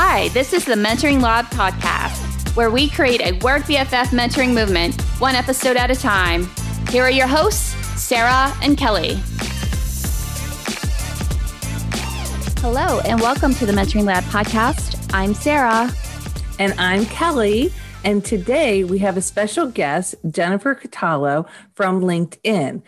Hi, 0.00 0.28
this 0.28 0.52
is 0.52 0.64
the 0.64 0.76
Mentoring 0.76 1.20
Lab 1.20 1.46
podcast, 1.46 2.54
where 2.54 2.70
we 2.70 2.88
create 2.88 3.20
a 3.20 3.32
Work 3.40 3.62
BFF 3.62 4.06
mentoring 4.10 4.54
movement, 4.54 4.98
one 5.18 5.34
episode 5.34 5.76
at 5.76 5.90
a 5.90 5.96
time. 5.96 6.48
Here 6.88 7.02
are 7.02 7.10
your 7.10 7.26
hosts, 7.26 7.74
Sarah 8.00 8.56
and 8.62 8.78
Kelly. 8.78 9.16
Hello, 12.60 13.00
and 13.00 13.20
welcome 13.20 13.52
to 13.54 13.66
the 13.66 13.72
Mentoring 13.72 14.04
Lab 14.04 14.22
podcast. 14.24 15.10
I'm 15.12 15.34
Sarah. 15.34 15.92
And 16.60 16.74
I'm 16.78 17.04
Kelly. 17.06 17.72
And 18.04 18.24
today 18.24 18.84
we 18.84 18.98
have 19.00 19.16
a 19.16 19.20
special 19.20 19.66
guest, 19.66 20.14
Jennifer 20.30 20.76
Catallo 20.76 21.48
from 21.74 22.02
LinkedIn. 22.02 22.82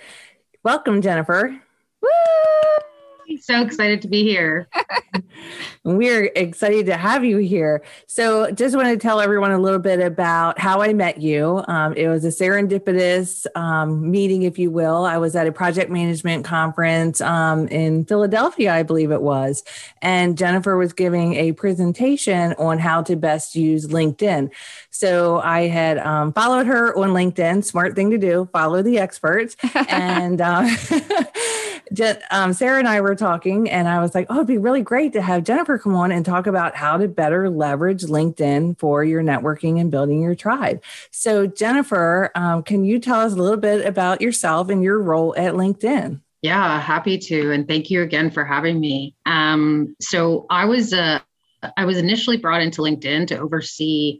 Welcome, 0.63 1.03
Jennifer. 1.03 1.61
Woo! 2.00 2.70
So 3.39 3.62
excited 3.62 4.03
to 4.03 4.09
be 4.09 4.25
here. 4.25 4.68
We're 5.85 6.31
excited 6.35 6.86
to 6.86 6.96
have 6.96 7.25
you 7.25 7.39
here. 7.39 7.82
So, 8.07 8.50
just 8.50 8.77
want 8.77 8.89
to 8.89 8.96
tell 8.96 9.21
everyone 9.21 9.50
a 9.53 9.59
little 9.59 9.79
bit 9.79 10.00
about 10.00 10.59
how 10.59 10.82
I 10.82 10.93
met 10.93 11.21
you. 11.21 11.64
Um, 11.68 11.95
it 11.95 12.09
was 12.09 12.25
a 12.25 12.29
serendipitous 12.29 13.46
um, 13.57 14.11
meeting, 14.11 14.43
if 14.43 14.59
you 14.59 14.71
will. 14.71 15.04
I 15.04 15.17
was 15.17 15.35
at 15.37 15.46
a 15.46 15.53
project 15.53 15.90
management 15.90 16.45
conference 16.45 17.21
um, 17.21 17.67
in 17.68 18.04
Philadelphia, 18.04 18.75
I 18.75 18.82
believe 18.82 19.11
it 19.11 19.23
was, 19.23 19.65
and 20.03 20.37
Jennifer 20.37 20.76
was 20.76 20.93
giving 20.93 21.35
a 21.35 21.53
presentation 21.53 22.54
on 22.59 22.79
how 22.79 23.03
to 23.03 23.17
best 23.17 23.54
use 23.54 23.87
LinkedIn. 23.87 24.51
So, 24.90 25.40
I 25.40 25.68
had 25.68 25.99
um, 25.99 26.32
followed 26.32 26.67
her 26.67 26.96
on 26.96 27.11
LinkedIn. 27.11 27.65
Smart 27.65 27.95
thing 27.95 28.11
to 28.11 28.18
do. 28.18 28.49
Follow 28.53 28.82
the 28.82 28.99
experts, 28.99 29.57
and. 29.89 30.40
Um, 32.30 32.53
Sarah 32.53 32.78
and 32.78 32.89
I 32.89 33.00
were 33.00 33.17
talking, 33.17 33.69
and 33.69 33.89
I 33.89 34.00
was 34.00 34.14
like, 34.14 34.27
"Oh, 34.31 34.36
it'd 34.36 34.47
be 34.47 34.58
really 34.58 34.83
great 34.83 35.12
to 35.14 35.22
have 35.22 35.44
Jennifer 35.44 35.78
come 35.78 35.97
on 35.97 36.12
and 36.12 36.25
talk 36.25 36.47
about 36.47 36.77
how 36.77 36.97
to 36.97 37.09
better 37.09 37.51
leverage 37.51 38.03
LinkedIn 38.03 38.78
for 38.78 39.03
your 39.03 39.23
networking 39.23 39.81
and 39.81 39.91
building 39.91 40.23
your 40.23 40.34
tribe." 40.34 40.83
So, 41.11 41.47
Jennifer, 41.47 42.31
um, 42.34 42.62
can 42.62 42.84
you 42.84 42.98
tell 42.98 43.20
us 43.20 43.33
a 43.33 43.37
little 43.37 43.56
bit 43.56 43.84
about 43.84 44.20
yourself 44.20 44.69
and 44.69 44.83
your 44.83 45.03
role 45.03 45.34
at 45.37 45.55
LinkedIn? 45.55 46.20
Yeah, 46.42 46.81
happy 46.81 47.19
to, 47.19 47.53
and 47.53 47.67
thank 47.67 47.91
you 47.91 48.03
again 48.03 48.31
for 48.31 48.45
having 48.45 48.81
me. 48.81 49.15
Um, 49.27 49.97
so, 50.00 50.47
I 50.48 50.67
was 50.67 50.93
uh, 50.93 51.19
I 51.77 51.84
was 51.84 51.98
initially 51.98 52.37
brought 52.37 52.62
into 52.62 52.83
LinkedIn 52.83 53.27
to 53.28 53.39
oversee 53.39 54.19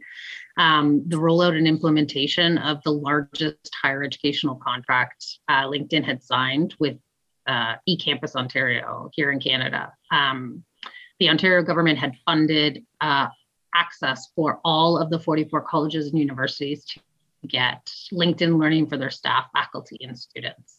um, 0.57 1.03
the 1.07 1.17
rollout 1.17 1.57
and 1.57 1.67
implementation 1.67 2.57
of 2.57 2.83
the 2.83 2.91
largest 2.91 3.73
higher 3.81 4.03
educational 4.03 4.55
contract 4.55 5.25
uh, 5.47 5.63
LinkedIn 5.63 6.03
had 6.03 6.21
signed 6.21 6.75
with 6.79 6.97
uh, 7.47 7.75
eCampus 7.87 8.35
Ontario 8.35 9.09
here 9.13 9.31
in 9.31 9.39
Canada. 9.39 9.93
Um, 10.11 10.63
the 11.19 11.29
Ontario 11.29 11.63
government 11.63 11.99
had 11.99 12.15
funded 12.25 12.83
uh, 12.99 13.27
access 13.75 14.29
for 14.35 14.59
all 14.63 14.97
of 14.97 15.09
the 15.09 15.19
44 15.19 15.61
colleges 15.61 16.07
and 16.07 16.19
universities 16.19 16.85
to 16.85 16.99
get 17.47 17.91
LinkedIn 18.11 18.59
learning 18.59 18.87
for 18.87 18.97
their 18.97 19.09
staff, 19.09 19.45
faculty, 19.53 19.97
and 20.01 20.17
students. 20.17 20.77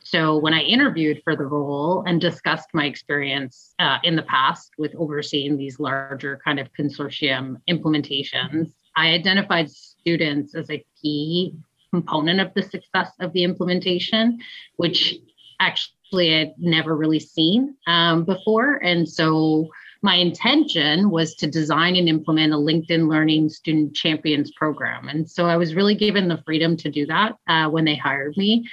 So 0.00 0.38
when 0.38 0.54
I 0.54 0.60
interviewed 0.60 1.20
for 1.22 1.36
the 1.36 1.44
role 1.44 2.04
and 2.06 2.20
discussed 2.20 2.68
my 2.72 2.86
experience 2.86 3.74
uh, 3.78 3.98
in 4.04 4.16
the 4.16 4.22
past 4.22 4.70
with 4.78 4.94
overseeing 4.94 5.56
these 5.56 5.78
larger 5.78 6.40
kind 6.42 6.58
of 6.58 6.72
consortium 6.72 7.60
implementations, 7.68 8.72
I 8.96 9.08
identified 9.08 9.70
students 9.70 10.54
as 10.54 10.70
a 10.70 10.84
key 11.00 11.54
component 11.92 12.40
of 12.40 12.54
the 12.54 12.62
success 12.62 13.12
of 13.20 13.32
the 13.32 13.44
implementation, 13.44 14.38
which 14.76 15.16
actually 15.60 15.97
I'd 16.12 16.54
never 16.58 16.96
really 16.96 17.20
seen 17.20 17.76
um, 17.86 18.24
before. 18.24 18.76
And 18.76 19.08
so 19.08 19.68
my 20.02 20.14
intention 20.14 21.10
was 21.10 21.34
to 21.36 21.46
design 21.46 21.96
and 21.96 22.08
implement 22.08 22.52
a 22.52 22.56
LinkedIn 22.56 23.08
Learning 23.08 23.48
Student 23.48 23.94
Champions 23.94 24.52
program. 24.52 25.08
And 25.08 25.28
so 25.28 25.46
I 25.46 25.56
was 25.56 25.74
really 25.74 25.94
given 25.94 26.28
the 26.28 26.42
freedom 26.46 26.76
to 26.78 26.90
do 26.90 27.06
that 27.06 27.34
uh, 27.48 27.68
when 27.68 27.84
they 27.84 27.96
hired 27.96 28.36
me. 28.36 28.68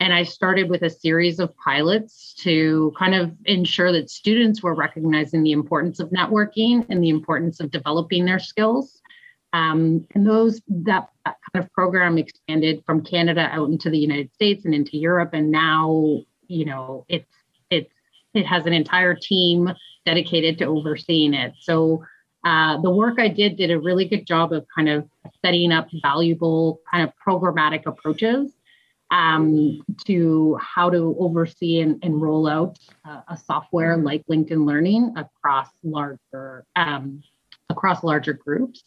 And 0.00 0.12
I 0.12 0.24
started 0.24 0.68
with 0.68 0.82
a 0.82 0.90
series 0.90 1.38
of 1.38 1.56
pilots 1.56 2.34
to 2.40 2.92
kind 2.98 3.14
of 3.14 3.32
ensure 3.44 3.92
that 3.92 4.10
students 4.10 4.62
were 4.62 4.74
recognizing 4.74 5.44
the 5.44 5.52
importance 5.52 6.00
of 6.00 6.10
networking 6.10 6.84
and 6.88 7.02
the 7.02 7.10
importance 7.10 7.60
of 7.60 7.70
developing 7.70 8.24
their 8.24 8.40
skills. 8.40 9.00
Um, 9.52 10.04
and 10.16 10.26
those 10.26 10.60
that, 10.68 11.08
that 11.24 11.36
kind 11.52 11.64
of 11.64 11.72
program 11.72 12.18
expanded 12.18 12.82
from 12.84 13.04
Canada 13.04 13.48
out 13.52 13.68
into 13.68 13.88
the 13.88 13.98
United 13.98 14.34
States 14.34 14.64
and 14.64 14.74
into 14.74 14.96
Europe. 14.96 15.30
And 15.32 15.52
now 15.52 16.18
you 16.48 16.64
know 16.64 17.04
it's 17.08 17.30
it's 17.70 17.92
it 18.34 18.46
has 18.46 18.66
an 18.66 18.72
entire 18.72 19.14
team 19.14 19.72
dedicated 20.04 20.58
to 20.58 20.66
overseeing 20.66 21.34
it. 21.34 21.54
So 21.60 22.04
uh, 22.44 22.78
the 22.82 22.90
work 22.90 23.18
i 23.18 23.26
did 23.28 23.56
did 23.56 23.70
a 23.70 23.80
really 23.80 24.04
good 24.04 24.26
job 24.26 24.52
of 24.52 24.66
kind 24.74 24.88
of 24.88 25.08
setting 25.42 25.72
up 25.72 25.88
valuable 26.02 26.80
kind 26.90 27.02
of 27.02 27.12
programmatic 27.26 27.86
approaches 27.86 28.52
um, 29.10 29.82
to 30.06 30.58
how 30.60 30.90
to 30.90 31.16
oversee 31.18 31.80
and, 31.80 32.02
and 32.02 32.20
roll 32.20 32.46
out 32.46 32.78
uh, 33.08 33.20
a 33.28 33.36
software 33.36 33.96
like 33.96 34.24
linkedin 34.26 34.66
learning 34.66 35.14
across 35.16 35.68
larger 35.82 36.64
um, 36.76 37.22
across 37.70 38.04
larger 38.04 38.34
groups. 38.34 38.84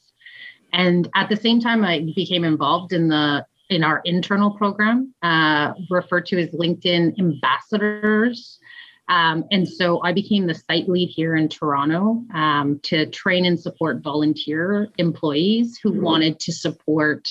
And 0.74 1.10
at 1.16 1.30
the 1.30 1.36
same 1.36 1.60
time 1.60 1.84
i 1.84 2.08
became 2.16 2.44
involved 2.44 2.94
in 2.94 3.08
the 3.08 3.46
in 3.70 3.84
our 3.84 4.02
internal 4.06 4.52
program, 4.52 5.14
uh, 5.22 5.74
referred 5.90 6.26
to 6.28 6.40
as 6.40 6.50
LinkedIn 6.50 7.20
ambassadors. 7.20 8.60
Um, 9.10 9.46
and 9.52 9.68
so 9.68 10.04
I 10.04 10.12
became 10.12 10.48
the 10.48 10.56
site 10.56 10.90
lead 10.90 11.08
here 11.08 11.36
in 11.36 11.48
Toronto 11.48 12.24
um, 12.34 12.80
to 12.84 13.06
train 13.10 13.46
and 13.46 13.60
support 13.60 14.04
volunteer 14.04 14.90
employees 14.98 15.80
who 15.82 16.02
wanted 16.02 16.40
to 16.42 16.52
support 16.52 17.28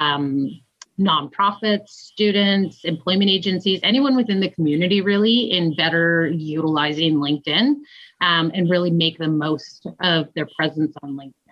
um, 0.00 0.50
nonprofits, 0.98 1.88
students, 1.88 2.84
employment 2.84 3.30
agencies, 3.30 3.80
anyone 3.82 4.16
within 4.16 4.40
the 4.40 4.50
community 4.50 5.00
really 5.00 5.52
in 5.52 5.74
better 5.74 6.26
utilizing 6.26 7.16
LinkedIn 7.16 7.74
um, 8.20 8.50
and 8.54 8.70
really 8.70 8.90
make 8.90 9.18
the 9.18 9.28
most 9.28 9.86
of 10.00 10.28
their 10.34 10.48
presence 10.56 10.94
on 11.02 11.16
LinkedIn. 11.16 11.45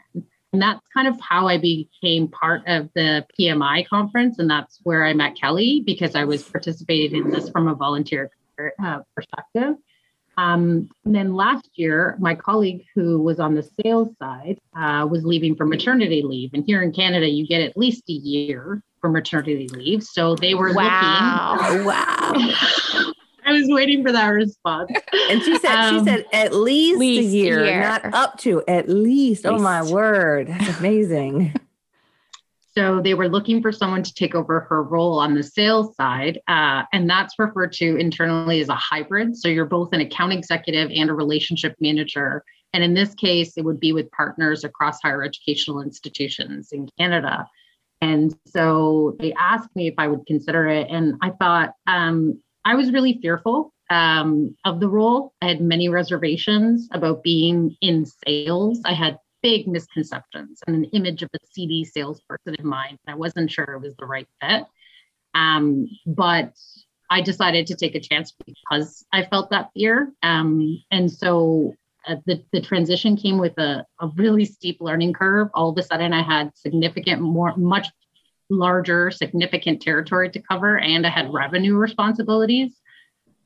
And 0.54 0.62
that's 0.62 0.86
kind 0.94 1.08
of 1.08 1.18
how 1.20 1.48
I 1.48 1.58
became 1.58 2.28
part 2.28 2.62
of 2.68 2.88
the 2.94 3.26
PMI 3.36 3.88
conference. 3.88 4.38
And 4.38 4.48
that's 4.48 4.78
where 4.84 5.04
I 5.04 5.12
met 5.12 5.34
Kelly 5.34 5.82
because 5.84 6.14
I 6.14 6.22
was 6.22 6.44
participating 6.44 7.24
in 7.24 7.30
this 7.32 7.50
from 7.50 7.66
a 7.66 7.74
volunteer 7.74 8.30
uh, 8.80 9.00
perspective. 9.16 9.74
Um, 10.36 10.88
and 11.04 11.12
then 11.12 11.34
last 11.34 11.70
year, 11.74 12.16
my 12.20 12.36
colleague 12.36 12.84
who 12.94 13.20
was 13.20 13.40
on 13.40 13.56
the 13.56 13.68
sales 13.82 14.10
side 14.20 14.60
uh, 14.76 15.08
was 15.10 15.24
leaving 15.24 15.56
for 15.56 15.66
maternity 15.66 16.22
leave. 16.22 16.50
And 16.54 16.62
here 16.64 16.82
in 16.82 16.92
Canada, 16.92 17.28
you 17.28 17.48
get 17.48 17.60
at 17.60 17.76
least 17.76 18.04
a 18.08 18.12
year 18.12 18.80
for 19.00 19.10
maternity 19.10 19.66
leave. 19.72 20.04
So 20.04 20.36
they 20.36 20.54
were 20.54 20.72
wow. 20.72 21.58
looking. 21.68 21.84
Wow. 21.84 23.12
I 23.44 23.52
was 23.52 23.66
waiting 23.68 24.02
for 24.02 24.12
that 24.12 24.28
response. 24.28 24.90
And 25.30 25.42
she 25.42 25.58
said, 25.58 25.74
um, 25.74 25.98
she 25.98 26.04
said, 26.04 26.26
at 26.32 26.54
least, 26.54 26.98
least 26.98 27.28
a, 27.28 27.36
year, 27.36 27.62
a, 27.62 27.66
year, 27.66 27.80
not 27.80 28.14
up 28.14 28.38
to 28.38 28.62
at 28.66 28.88
least. 28.88 29.44
least. 29.44 29.46
Oh 29.46 29.58
my 29.58 29.82
word. 29.82 30.48
That's 30.48 30.78
amazing. 30.78 31.54
so 32.76 33.00
they 33.00 33.14
were 33.14 33.28
looking 33.28 33.62
for 33.62 33.70
someone 33.70 34.02
to 34.02 34.14
take 34.14 34.34
over 34.34 34.60
her 34.60 34.82
role 34.82 35.18
on 35.18 35.34
the 35.34 35.42
sales 35.42 35.94
side. 35.96 36.40
Uh, 36.48 36.82
and 36.92 37.08
that's 37.08 37.38
referred 37.38 37.72
to 37.74 37.96
internally 37.96 38.60
as 38.60 38.68
a 38.68 38.74
hybrid. 38.74 39.36
So 39.36 39.48
you're 39.48 39.66
both 39.66 39.92
an 39.92 40.00
account 40.00 40.32
executive 40.32 40.90
and 40.90 41.10
a 41.10 41.14
relationship 41.14 41.74
manager. 41.80 42.44
And 42.72 42.82
in 42.82 42.94
this 42.94 43.14
case, 43.14 43.56
it 43.56 43.64
would 43.64 43.78
be 43.78 43.92
with 43.92 44.10
partners 44.10 44.64
across 44.64 45.00
higher 45.02 45.22
educational 45.22 45.80
institutions 45.80 46.72
in 46.72 46.88
Canada. 46.98 47.46
And 48.00 48.36
so 48.46 49.16
they 49.20 49.32
asked 49.34 49.74
me 49.76 49.86
if 49.86 49.94
I 49.96 50.08
would 50.08 50.26
consider 50.26 50.66
it. 50.68 50.88
And 50.90 51.14
I 51.22 51.30
thought, 51.30 51.74
um, 51.86 52.40
I 52.64 52.74
was 52.74 52.92
really 52.92 53.18
fearful 53.20 53.72
um, 53.90 54.56
of 54.64 54.80
the 54.80 54.88
role. 54.88 55.34
I 55.42 55.48
had 55.48 55.60
many 55.60 55.88
reservations 55.88 56.88
about 56.92 57.22
being 57.22 57.76
in 57.80 58.06
sales. 58.26 58.80
I 58.84 58.94
had 58.94 59.18
big 59.42 59.68
misconceptions 59.68 60.60
and 60.66 60.74
an 60.76 60.84
image 60.92 61.22
of 61.22 61.28
a 61.34 61.38
seedy 61.52 61.84
salesperson 61.84 62.54
in 62.58 62.66
mind. 62.66 62.98
I 63.06 63.14
wasn't 63.14 63.50
sure 63.50 63.64
it 63.64 63.82
was 63.82 63.94
the 63.96 64.06
right 64.06 64.26
fit. 64.40 64.64
Um, 65.34 65.88
but 66.06 66.54
I 67.10 67.20
decided 67.20 67.66
to 67.66 67.76
take 67.76 67.94
a 67.94 68.00
chance 68.00 68.32
because 68.46 69.04
I 69.12 69.26
felt 69.26 69.50
that 69.50 69.70
fear. 69.74 70.10
Um, 70.22 70.82
and 70.90 71.10
so 71.10 71.74
uh, 72.08 72.16
the, 72.26 72.42
the 72.52 72.60
transition 72.60 73.16
came 73.16 73.38
with 73.38 73.58
a, 73.58 73.84
a 74.00 74.08
really 74.16 74.46
steep 74.46 74.78
learning 74.80 75.12
curve. 75.12 75.48
All 75.52 75.70
of 75.70 75.78
a 75.78 75.82
sudden, 75.82 76.12
I 76.12 76.22
had 76.22 76.50
significant, 76.56 77.20
more, 77.20 77.54
much 77.56 77.88
larger, 78.50 79.10
significant 79.10 79.82
territory 79.82 80.30
to 80.30 80.40
cover, 80.40 80.78
and 80.78 81.06
I 81.06 81.10
had 81.10 81.32
revenue 81.32 81.76
responsibilities. 81.76 82.72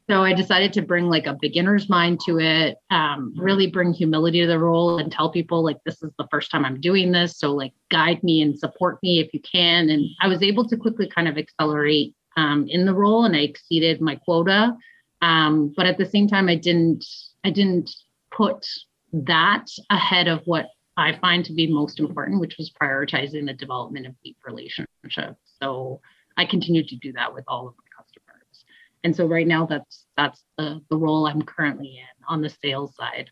So 0.09 0.25
I 0.25 0.33
decided 0.33 0.73
to 0.73 0.83
bring 0.83 1.11
like 1.11 1.27
a 1.27 1.37
beginner's 1.39 1.91
mind 1.91 2.21
to 2.25 2.39
it, 2.39 2.79
um, 2.89 3.35
really 3.37 3.67
bring 3.67 3.93
humility 3.93 4.41
to 4.41 4.47
the 4.47 4.59
role 4.59 4.99
and 4.99 5.12
tell 5.12 5.31
people 5.31 5.62
like 5.62 5.77
this 5.85 6.03
is 6.03 6.11
the 6.17 6.27
first 6.31 6.50
time 6.50 6.65
I'm 6.65 6.81
doing 6.81 7.12
this. 7.12 7.39
So 7.39 7.53
like 7.53 7.75
guide 7.91 8.23
me 8.25 8.41
and 8.41 8.59
support 8.59 8.99
me 9.03 9.21
if 9.21 9.35
you 9.35 9.41
can. 9.41 9.91
And 9.91 10.06
I 10.23 10.29
was 10.29 10.43
able 10.43 10.67
to 10.69 10.79
quickly 10.79 11.09
kind 11.09 11.29
of 11.29 11.37
accelerate 11.37 12.15
um, 12.39 12.67
in 12.69 12.87
the 12.87 12.95
role 12.95 13.27
and 13.27 13.37
I 13.37 13.41
exceeded 13.41 14.00
my 14.00 14.17
quota. 14.17 14.75
Um, 15.21 15.75
but 15.77 15.85
at 15.85 15.99
the 15.99 16.06
same 16.06 16.27
time, 16.27 16.49
I 16.49 16.55
didn't 16.55 17.05
I 17.45 17.50
didn't 17.50 17.91
put 18.31 18.67
that 19.12 19.67
ahead 19.91 20.29
of 20.29 20.41
what 20.45 20.69
I 20.99 21.17
find 21.17 21.45
to 21.45 21.53
be 21.53 21.69
most 21.69 22.00
important, 22.00 22.41
which 22.41 22.59
was 22.59 22.71
prioritizing 22.71 23.47
the 23.47 23.53
development 23.53 24.06
of 24.06 24.15
deep 24.25 24.37
relationships. 24.45 25.39
So 25.62 26.00
I 26.37 26.45
continue 26.45 26.85
to 26.85 26.97
do 26.97 27.12
that 27.12 27.33
with 27.33 27.45
all 27.47 27.69
of 27.69 27.75
my 27.79 27.85
customers. 27.97 28.65
And 29.05 29.15
so 29.15 29.27
right 29.27 29.47
now 29.47 29.65
that's 29.65 30.06
that's 30.17 30.43
the, 30.56 30.83
the 30.91 30.97
role 30.97 31.29
I'm 31.29 31.43
currently 31.43 31.99
in 31.99 32.25
on 32.29 32.43
the 32.43 32.50
sales 32.50 32.97
side. 32.97 33.31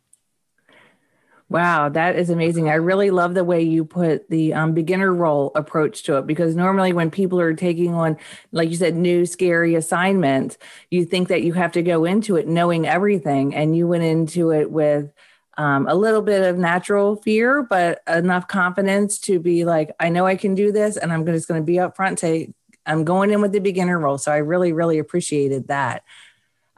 Wow, 1.49 1.89
that 1.89 2.17
is 2.17 2.31
amazing. 2.31 2.69
I 2.69 2.75
really 2.75 3.11
love 3.11 3.35
the 3.35 3.45
way 3.45 3.63
you 3.63 3.85
put 3.85 4.29
the 4.31 4.55
um, 4.55 4.73
beginner 4.73 5.13
role 5.13 5.53
approach 5.55 6.03
to 6.05 6.19
it 6.19 6.27
because 6.27 6.57
normally 6.57 6.93
when 6.93 7.11
people 7.11 7.41
are 7.41 7.55
taking 7.55 7.95
on, 7.95 8.17
like 8.51 8.71
you 8.71 8.77
said, 8.77 8.97
new 8.97 9.27
scary 9.27 9.77
assignments, 9.77 10.59
you 10.91 11.05
think 11.05 11.29
that 11.29 11.43
you 11.43 11.53
have 11.53 11.71
to 11.73 11.83
go 11.83 12.05
into 12.05 12.35
it 12.37 12.49
knowing 12.49 12.87
everything. 12.87 13.55
And 13.55 13.77
you 13.77 13.87
went 13.87 14.03
into 14.03 14.51
it 14.51 14.73
with 14.73 15.13
um, 15.57 15.87
a 15.89 15.95
little 15.95 16.23
bit 16.23 16.43
of 16.43 16.59
natural 16.59 17.17
fear, 17.17 17.63
but 17.63 18.03
enough 18.09 18.47
confidence 18.49 19.19
to 19.21 19.39
be 19.39 19.65
like, 19.65 19.91
I 19.99 20.09
know 20.11 20.27
I 20.27 20.37
can 20.37 20.55
do 20.55 20.73
this. 20.73 20.97
And 20.97 21.13
I'm 21.13 21.25
just 21.27 21.49
going 21.49 21.61
to 21.61 21.65
be 21.65 21.75
upfront 21.75 22.09
and 22.09 22.19
say, 22.19 22.55
I'm 22.85 23.05
going 23.05 23.31
in 23.31 23.41
with 23.41 23.53
the 23.53 23.59
beginner 23.59 23.99
role. 23.99 24.19
So 24.19 24.31
I 24.31 24.39
really, 24.39 24.73
really 24.73 24.99
appreciated 24.99 25.69
that. 25.69 26.05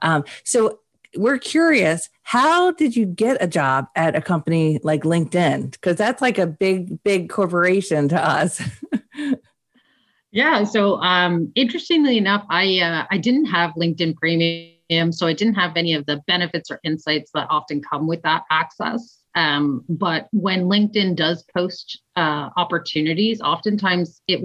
Um, 0.00 0.25
so 0.44 0.80
we're 1.16 1.38
curious 1.38 2.08
how 2.22 2.72
did 2.72 2.94
you 2.94 3.06
get 3.06 3.42
a 3.42 3.46
job 3.46 3.86
at 3.96 4.14
a 4.14 4.20
company 4.20 4.78
like 4.82 5.02
linkedin 5.02 5.70
because 5.70 5.96
that's 5.96 6.20
like 6.20 6.38
a 6.38 6.46
big 6.46 7.02
big 7.02 7.30
corporation 7.30 8.08
to 8.08 8.16
us 8.16 8.60
yeah 10.30 10.64
so 10.64 10.96
um, 10.96 11.50
interestingly 11.54 12.19
enough 12.19 12.44
i 12.50 12.78
uh, 12.80 13.06
i 13.10 13.16
didn't 13.16 13.46
have 13.46 13.72
linkedin 13.72 14.14
premium 14.16 14.77
so 15.12 15.26
i 15.26 15.32
didn't 15.32 15.55
have 15.55 15.76
any 15.76 15.94
of 15.94 16.05
the 16.06 16.20
benefits 16.26 16.70
or 16.70 16.81
insights 16.85 17.31
that 17.35 17.46
often 17.50 17.81
come 17.82 18.06
with 18.06 18.23
that 18.23 18.43
access 18.50 19.23
um, 19.35 19.85
but 19.88 20.29
when 20.32 20.64
linkedin 20.64 21.14
does 21.14 21.44
post 21.55 22.00
uh, 22.17 22.50
opportunities 22.56 23.40
oftentimes 23.40 24.23
it 24.29 24.40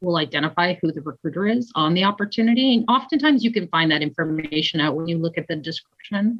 will 0.00 0.16
identify 0.16 0.74
who 0.80 0.92
the 0.92 1.00
recruiter 1.02 1.46
is 1.46 1.70
on 1.74 1.94
the 1.94 2.04
opportunity. 2.04 2.74
And 2.74 2.84
oftentimes 2.88 3.42
you 3.42 3.52
can 3.52 3.68
find 3.68 3.90
that 3.90 4.02
information 4.02 4.80
out 4.80 4.94
when 4.94 5.08
you 5.08 5.18
look 5.18 5.38
at 5.38 5.48
the 5.48 5.56
description. 5.56 6.38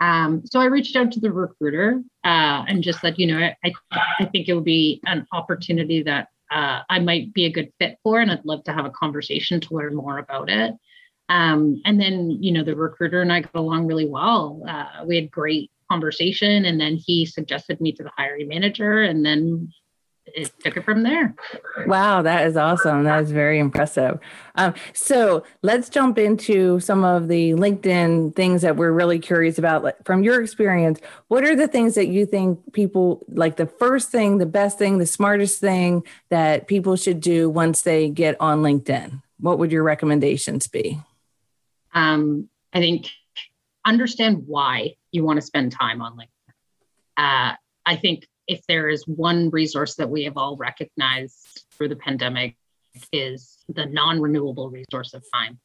Um, 0.00 0.42
so 0.44 0.60
I 0.60 0.64
reached 0.64 0.96
out 0.96 1.12
to 1.12 1.20
the 1.20 1.32
recruiter 1.32 2.02
uh, 2.24 2.64
and 2.66 2.82
just 2.82 3.00
said, 3.00 3.14
you 3.18 3.26
know, 3.28 3.38
I, 3.38 3.72
I 4.18 4.24
think 4.26 4.48
it 4.48 4.54
would 4.54 4.64
be 4.64 5.00
an 5.06 5.26
opportunity 5.32 6.02
that 6.02 6.28
uh, 6.50 6.80
I 6.90 6.98
might 6.98 7.32
be 7.32 7.46
a 7.46 7.52
good 7.52 7.72
fit 7.78 7.98
for, 8.02 8.20
and 8.20 8.30
I'd 8.30 8.44
love 8.44 8.64
to 8.64 8.72
have 8.72 8.84
a 8.84 8.90
conversation 8.90 9.60
to 9.60 9.74
learn 9.74 9.94
more 9.94 10.18
about 10.18 10.50
it. 10.50 10.74
Um, 11.32 11.80
and 11.86 11.98
then, 11.98 12.42
you 12.42 12.52
know, 12.52 12.62
the 12.62 12.76
recruiter 12.76 13.22
and 13.22 13.32
I 13.32 13.40
got 13.40 13.54
along 13.54 13.86
really 13.86 14.08
well. 14.08 14.62
Uh, 14.68 15.04
we 15.06 15.16
had 15.16 15.30
great 15.30 15.70
conversation, 15.90 16.66
and 16.66 16.78
then 16.78 16.96
he 16.96 17.24
suggested 17.24 17.80
me 17.80 17.92
to 17.92 18.02
the 18.02 18.10
hiring 18.18 18.48
manager, 18.48 19.02
and 19.02 19.24
then 19.24 19.72
it 20.26 20.52
took 20.62 20.76
it 20.76 20.84
from 20.84 21.02
there. 21.02 21.34
Wow, 21.86 22.20
that 22.20 22.46
is 22.46 22.56
awesome. 22.56 23.04
That 23.04 23.22
is 23.22 23.30
very 23.30 23.58
impressive. 23.58 24.18
Um, 24.56 24.74
so 24.92 25.42
let's 25.62 25.88
jump 25.88 26.18
into 26.18 26.80
some 26.80 27.02
of 27.02 27.28
the 27.28 27.52
LinkedIn 27.52 28.36
things 28.36 28.60
that 28.60 28.76
we're 28.76 28.92
really 28.92 29.18
curious 29.18 29.58
about. 29.58 29.82
Like, 29.82 30.04
from 30.04 30.22
your 30.22 30.42
experience, 30.42 31.00
what 31.28 31.44
are 31.44 31.56
the 31.56 31.68
things 31.68 31.94
that 31.94 32.08
you 32.08 32.26
think 32.26 32.74
people 32.74 33.24
like 33.28 33.56
the 33.56 33.66
first 33.66 34.10
thing, 34.10 34.36
the 34.36 34.46
best 34.46 34.78
thing, 34.78 34.98
the 34.98 35.06
smartest 35.06 35.60
thing 35.60 36.02
that 36.28 36.68
people 36.68 36.96
should 36.96 37.20
do 37.20 37.48
once 37.48 37.82
they 37.82 38.10
get 38.10 38.36
on 38.38 38.62
LinkedIn? 38.62 39.22
What 39.40 39.58
would 39.58 39.72
your 39.72 39.82
recommendations 39.82 40.66
be? 40.68 41.00
Um, 41.92 42.48
I 42.72 42.80
think 42.80 43.08
understand 43.84 44.44
why 44.46 44.94
you 45.10 45.24
want 45.24 45.38
to 45.38 45.46
spend 45.46 45.72
time 45.72 46.00
on 46.00 46.16
LinkedIn. 46.16 46.28
Uh, 47.16 47.54
I 47.84 47.96
think 47.96 48.26
if 48.46 48.64
there 48.66 48.88
is 48.88 49.06
one 49.06 49.50
resource 49.50 49.96
that 49.96 50.10
we 50.10 50.24
have 50.24 50.36
all 50.36 50.56
recognized 50.56 51.64
through 51.72 51.88
the 51.88 51.96
pandemic 51.96 52.56
is 53.12 53.58
the 53.68 53.86
non-renewable 53.86 54.70
resource 54.70 55.14
of 55.14 55.24
time. 55.32 55.58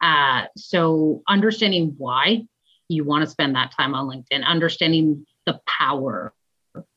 Uh, 0.00 0.46
so 0.56 1.22
understanding 1.28 1.94
why 1.98 2.42
you 2.88 3.04
want 3.04 3.24
to 3.24 3.30
spend 3.30 3.54
that 3.54 3.72
time 3.76 3.94
on 3.94 4.08
linkedin 4.08 4.44
understanding 4.44 5.26
the 5.46 5.60
power 5.66 6.34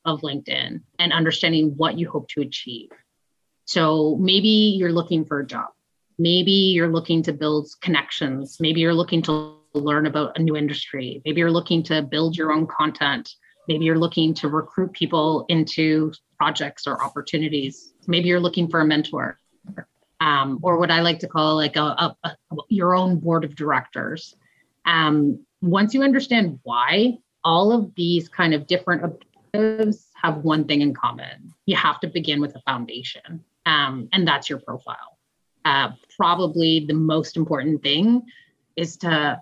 of 0.03 0.21
linkedin 0.21 0.81
and 0.99 1.13
understanding 1.13 1.73
what 1.77 1.97
you 1.97 2.09
hope 2.09 2.27
to 2.29 2.41
achieve. 2.41 2.89
So 3.65 4.15
maybe 4.19 4.75
you're 4.77 4.91
looking 4.91 5.25
for 5.25 5.39
a 5.39 5.45
job 5.45 5.69
maybe 6.17 6.51
you're 6.51 6.91
looking 6.91 7.21
to 7.23 7.33
build 7.33 7.67
connections 7.81 8.57
maybe 8.59 8.79
you're 8.79 8.93
looking 8.93 9.21
to 9.21 9.57
learn 9.73 10.05
about 10.05 10.37
a 10.37 10.41
new 10.41 10.55
industry 10.55 11.21
maybe 11.25 11.39
you're 11.39 11.51
looking 11.51 11.83
to 11.83 12.01
build 12.01 12.37
your 12.37 12.51
own 12.51 12.65
content 12.67 13.35
Maybe 13.67 13.85
you're 13.85 13.99
looking 13.99 14.33
to 14.35 14.49
recruit 14.49 14.93
people 14.93 15.45
into 15.49 16.11
projects 16.37 16.85
or 16.87 17.01
opportunities. 17.01 17.93
Maybe 18.07 18.27
you're 18.27 18.39
looking 18.39 18.67
for 18.67 18.81
a 18.81 18.85
mentor, 18.85 19.39
um, 20.21 20.59
or 20.61 20.77
what 20.77 20.91
I 20.91 21.01
like 21.01 21.19
to 21.19 21.27
call 21.27 21.55
like 21.55 21.75
a, 21.75 21.81
a, 21.81 22.17
a 22.23 22.35
your 22.69 22.95
own 22.95 23.19
board 23.19 23.43
of 23.43 23.55
directors. 23.55 24.35
Um, 24.85 25.43
once 25.61 25.93
you 25.93 26.03
understand 26.03 26.59
why, 26.63 27.17
all 27.43 27.71
of 27.71 27.93
these 27.95 28.29
kind 28.29 28.53
of 28.53 28.67
different 28.67 29.03
objectives 29.03 30.07
have 30.15 30.37
one 30.37 30.65
thing 30.65 30.81
in 30.81 30.93
common. 30.93 31.53
You 31.65 31.75
have 31.75 31.99
to 32.01 32.07
begin 32.07 32.41
with 32.41 32.55
a 32.55 32.61
foundation, 32.61 33.43
um, 33.65 34.09
and 34.13 34.27
that's 34.27 34.49
your 34.49 34.59
profile. 34.59 35.14
Uh, 35.65 35.89
probably 36.15 36.85
the 36.87 36.93
most 36.93 37.35
important 37.35 37.81
thing 37.81 38.21
is 38.75 38.97
to 38.97 39.41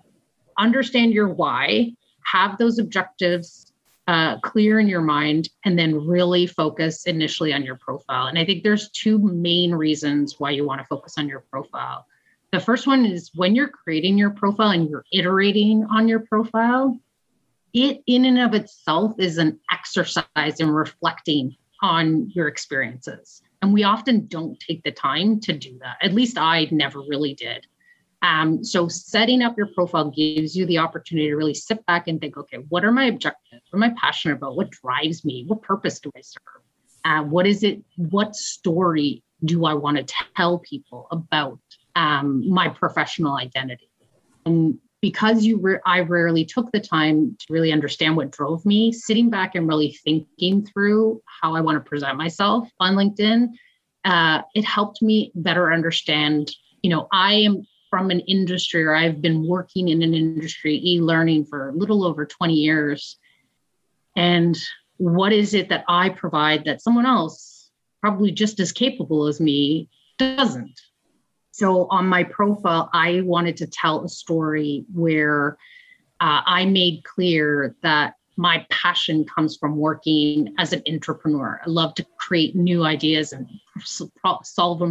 understand 0.58 1.12
your 1.12 1.28
why, 1.28 1.92
have 2.24 2.56
those 2.58 2.78
objectives 2.78 3.72
uh, 4.06 4.38
clear 4.40 4.80
in 4.80 4.88
your 4.88 5.00
mind 5.00 5.48
and 5.64 5.78
then 5.78 6.06
really 6.06 6.46
focus 6.46 7.06
initially 7.06 7.52
on 7.52 7.62
your 7.62 7.76
profile. 7.76 8.26
And 8.26 8.38
I 8.38 8.44
think 8.44 8.62
there's 8.62 8.90
two 8.90 9.18
main 9.18 9.74
reasons 9.74 10.38
why 10.38 10.50
you 10.50 10.64
want 10.66 10.80
to 10.80 10.86
focus 10.86 11.14
on 11.16 11.28
your 11.28 11.40
profile. 11.50 12.06
The 12.52 12.60
first 12.60 12.86
one 12.86 13.04
is 13.04 13.30
when 13.34 13.54
you're 13.54 13.68
creating 13.68 14.16
your 14.16 14.30
profile 14.30 14.70
and 14.70 14.88
you're 14.88 15.04
iterating 15.12 15.86
on 15.90 16.06
your 16.08 16.20
profile, 16.20 16.98
it 17.72 18.02
in 18.06 18.24
and 18.26 18.38
of 18.38 18.54
itself 18.54 19.14
is 19.18 19.38
an 19.38 19.58
exercise 19.72 20.60
in 20.60 20.70
reflecting 20.70 21.56
on 21.82 22.30
your 22.30 22.48
experiences. 22.48 23.42
And 23.64 23.72
we 23.72 23.82
often 23.82 24.26
don't 24.26 24.60
take 24.60 24.82
the 24.82 24.90
time 24.90 25.40
to 25.40 25.54
do 25.54 25.78
that. 25.80 25.96
At 26.02 26.12
least 26.12 26.36
I 26.36 26.68
never 26.70 27.00
really 27.00 27.32
did. 27.32 27.66
Um, 28.20 28.62
so 28.62 28.88
setting 28.88 29.40
up 29.40 29.56
your 29.56 29.68
profile 29.68 30.10
gives 30.10 30.54
you 30.54 30.66
the 30.66 30.76
opportunity 30.76 31.28
to 31.28 31.34
really 31.34 31.54
sit 31.54 31.84
back 31.86 32.06
and 32.06 32.20
think, 32.20 32.36
okay, 32.36 32.58
what 32.68 32.84
are 32.84 32.92
my 32.92 33.06
objectives? 33.06 33.62
What 33.70 33.82
am 33.82 33.90
I 33.90 33.94
passionate 33.98 34.34
about? 34.34 34.56
What 34.56 34.70
drives 34.70 35.24
me? 35.24 35.44
What 35.46 35.62
purpose 35.62 35.98
do 35.98 36.10
I 36.14 36.20
serve? 36.20 36.62
Uh, 37.06 37.22
what 37.22 37.46
is 37.46 37.62
it? 37.62 37.82
What 37.96 38.36
story 38.36 39.22
do 39.46 39.64
I 39.64 39.72
want 39.72 39.96
to 39.96 40.14
tell 40.36 40.58
people 40.58 41.08
about 41.10 41.58
um, 41.96 42.46
my 42.46 42.68
professional 42.68 43.38
identity? 43.38 43.88
And 44.44 44.78
because 45.04 45.44
you, 45.44 45.58
re- 45.58 45.80
I 45.84 46.00
rarely 46.00 46.46
took 46.46 46.72
the 46.72 46.80
time 46.80 47.36
to 47.38 47.52
really 47.52 47.72
understand 47.72 48.16
what 48.16 48.30
drove 48.30 48.64
me, 48.64 48.90
sitting 48.90 49.28
back 49.28 49.54
and 49.54 49.68
really 49.68 49.98
thinking 50.02 50.64
through 50.64 51.20
how 51.26 51.54
I 51.54 51.60
want 51.60 51.76
to 51.76 51.86
present 51.86 52.16
myself 52.16 52.70
on 52.80 52.94
LinkedIn, 52.94 53.48
uh, 54.06 54.40
it 54.54 54.64
helped 54.64 55.02
me 55.02 55.30
better 55.34 55.70
understand. 55.70 56.50
You 56.82 56.88
know, 56.88 57.06
I 57.12 57.34
am 57.34 57.66
from 57.90 58.10
an 58.10 58.20
industry 58.20 58.82
or 58.82 58.94
I've 58.94 59.20
been 59.20 59.46
working 59.46 59.90
in 59.90 60.00
an 60.00 60.14
industry, 60.14 60.80
e 60.82 61.02
learning 61.02 61.44
for 61.44 61.68
a 61.68 61.72
little 61.72 62.02
over 62.02 62.24
20 62.24 62.54
years. 62.54 63.18
And 64.16 64.56
what 64.96 65.34
is 65.34 65.52
it 65.52 65.68
that 65.68 65.84
I 65.86 66.08
provide 66.08 66.64
that 66.64 66.80
someone 66.80 67.04
else, 67.04 67.70
probably 68.00 68.32
just 68.32 68.58
as 68.58 68.72
capable 68.72 69.26
as 69.26 69.38
me, 69.38 69.90
doesn't? 70.16 70.80
So 71.56 71.86
on 71.88 72.08
my 72.08 72.24
profile, 72.24 72.90
I 72.92 73.20
wanted 73.20 73.56
to 73.58 73.68
tell 73.68 74.04
a 74.04 74.08
story 74.08 74.84
where 74.92 75.56
uh, 76.18 76.42
I 76.44 76.64
made 76.64 77.04
clear 77.04 77.76
that 77.80 78.14
my 78.36 78.66
passion 78.70 79.24
comes 79.24 79.56
from 79.56 79.76
working 79.76 80.52
as 80.58 80.72
an 80.72 80.82
entrepreneur. 80.88 81.60
I 81.64 81.70
love 81.70 81.94
to 81.94 82.06
create 82.18 82.56
new 82.56 82.82
ideas 82.84 83.32
and 83.32 83.48
solve 83.84 84.82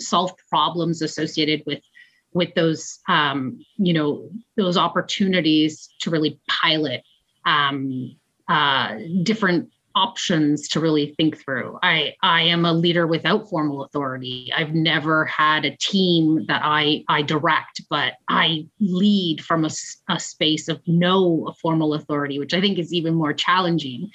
solve 0.00 0.34
problems 0.50 1.02
associated 1.02 1.62
with 1.66 1.84
with 2.32 2.52
those 2.56 2.98
um, 3.08 3.64
you 3.76 3.92
know 3.92 4.28
those 4.56 4.76
opportunities 4.76 5.88
to 6.00 6.10
really 6.10 6.40
pilot 6.48 7.04
um, 7.46 8.16
uh, 8.48 8.96
different 9.22 9.70
options 9.98 10.68
to 10.68 10.80
really 10.80 11.14
think 11.16 11.42
through. 11.42 11.78
I 11.82 12.14
I 12.22 12.42
am 12.42 12.64
a 12.64 12.72
leader 12.72 13.06
without 13.06 13.48
formal 13.50 13.82
authority. 13.84 14.50
I've 14.56 14.74
never 14.74 15.24
had 15.24 15.64
a 15.64 15.76
team 15.76 16.46
that 16.46 16.62
I 16.64 17.04
I 17.08 17.22
direct, 17.22 17.82
but 17.90 18.12
I 18.28 18.66
lead 18.78 19.44
from 19.44 19.64
a, 19.64 19.70
a 20.08 20.20
space 20.20 20.68
of 20.68 20.80
no 20.86 21.52
formal 21.60 21.94
authority, 21.94 22.38
which 22.38 22.54
I 22.54 22.60
think 22.60 22.78
is 22.78 22.92
even 22.92 23.14
more 23.14 23.32
challenging. 23.32 24.10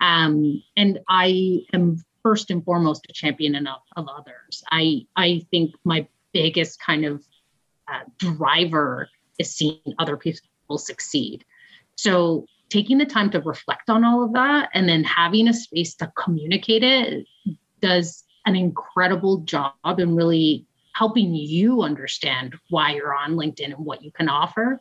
Um, 0.00 0.62
and 0.76 1.00
I 1.08 1.60
am 1.72 2.02
first 2.22 2.50
and 2.50 2.64
foremost 2.64 3.06
a 3.08 3.12
champion 3.12 3.54
of, 3.66 3.80
of 3.96 4.08
others. 4.08 4.64
I 4.70 5.06
I 5.16 5.42
think 5.50 5.74
my 5.84 6.08
biggest 6.32 6.80
kind 6.80 7.04
of 7.04 7.22
uh, 7.92 8.04
driver 8.16 9.08
is 9.38 9.54
seeing 9.54 9.94
other 9.98 10.16
people 10.16 10.78
succeed. 10.78 11.44
So 11.96 12.46
taking 12.68 12.98
the 12.98 13.06
time 13.06 13.30
to 13.30 13.40
reflect 13.40 13.88
on 13.88 14.04
all 14.04 14.24
of 14.24 14.32
that 14.32 14.68
and 14.74 14.88
then 14.88 15.04
having 15.04 15.48
a 15.48 15.54
space 15.54 15.94
to 15.94 16.12
communicate 16.16 16.82
it 16.82 17.26
does 17.80 18.24
an 18.46 18.56
incredible 18.56 19.38
job 19.38 19.74
in 19.98 20.16
really 20.16 20.66
helping 20.94 21.34
you 21.34 21.82
understand 21.82 22.54
why 22.70 22.94
you're 22.94 23.14
on 23.14 23.34
LinkedIn 23.34 23.74
and 23.74 23.84
what 23.84 24.02
you 24.02 24.10
can 24.10 24.28
offer. 24.28 24.80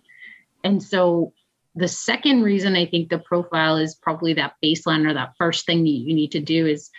And 0.64 0.82
so 0.82 1.34
the 1.76 1.88
second 1.88 2.44
reason 2.44 2.76
I 2.76 2.86
think 2.86 3.10
the 3.10 3.20
profile 3.20 3.76
is 3.76 3.96
probably 3.96 4.34
that 4.36 4.54
baseline 4.64 5.06
or 5.06 5.14
that 5.14 5.34
first 5.38 5.66
thing 5.66 5.84
that 5.84 5.90
you 5.90 6.16
need 6.16 6.32
to 6.32 6.40
do 6.40 6.66
is 6.66 6.90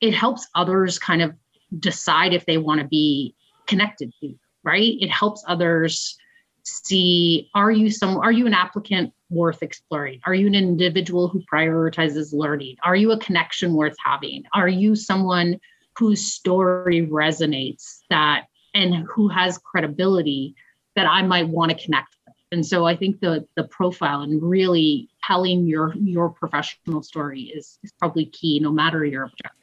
it 0.00 0.14
helps 0.14 0.46
others 0.54 0.98
kind 0.98 1.22
of 1.22 1.34
decide 1.76 2.32
if 2.32 2.46
they 2.46 2.56
want 2.56 2.80
to 2.80 2.86
be 2.86 3.34
connected 3.66 4.12
to 4.20 4.28
you, 4.28 4.38
right? 4.62 4.96
It 5.00 5.10
helps 5.10 5.42
others 5.48 6.16
see 6.62 7.50
are 7.54 7.70
you 7.70 7.90
some 7.90 8.18
are 8.18 8.30
you 8.30 8.46
an 8.46 8.52
applicant 8.52 9.12
worth 9.30 9.62
exploring? 9.62 10.20
Are 10.24 10.34
you 10.34 10.46
an 10.46 10.54
individual 10.54 11.28
who 11.28 11.42
prioritizes 11.52 12.32
learning? 12.32 12.76
Are 12.84 12.96
you 12.96 13.12
a 13.12 13.18
connection 13.18 13.74
worth 13.74 13.96
having? 14.04 14.44
Are 14.54 14.68
you 14.68 14.94
someone 14.94 15.60
whose 15.96 16.24
story 16.24 17.06
resonates 17.06 18.00
that 18.10 18.46
and 18.74 18.94
who 19.08 19.28
has 19.28 19.58
credibility 19.58 20.54
that 20.96 21.06
I 21.06 21.22
might 21.22 21.48
want 21.48 21.70
to 21.70 21.84
connect 21.84 22.16
with? 22.26 22.34
And 22.52 22.64
so 22.64 22.86
I 22.86 22.96
think 22.96 23.20
the 23.20 23.46
the 23.56 23.64
profile 23.64 24.22
and 24.22 24.42
really 24.42 25.10
telling 25.24 25.66
your 25.66 25.94
your 25.96 26.30
professional 26.30 27.02
story 27.02 27.42
is, 27.42 27.78
is 27.82 27.92
probably 27.92 28.24
key 28.26 28.58
no 28.60 28.72
matter 28.72 29.04
your 29.04 29.24
objective. 29.24 29.57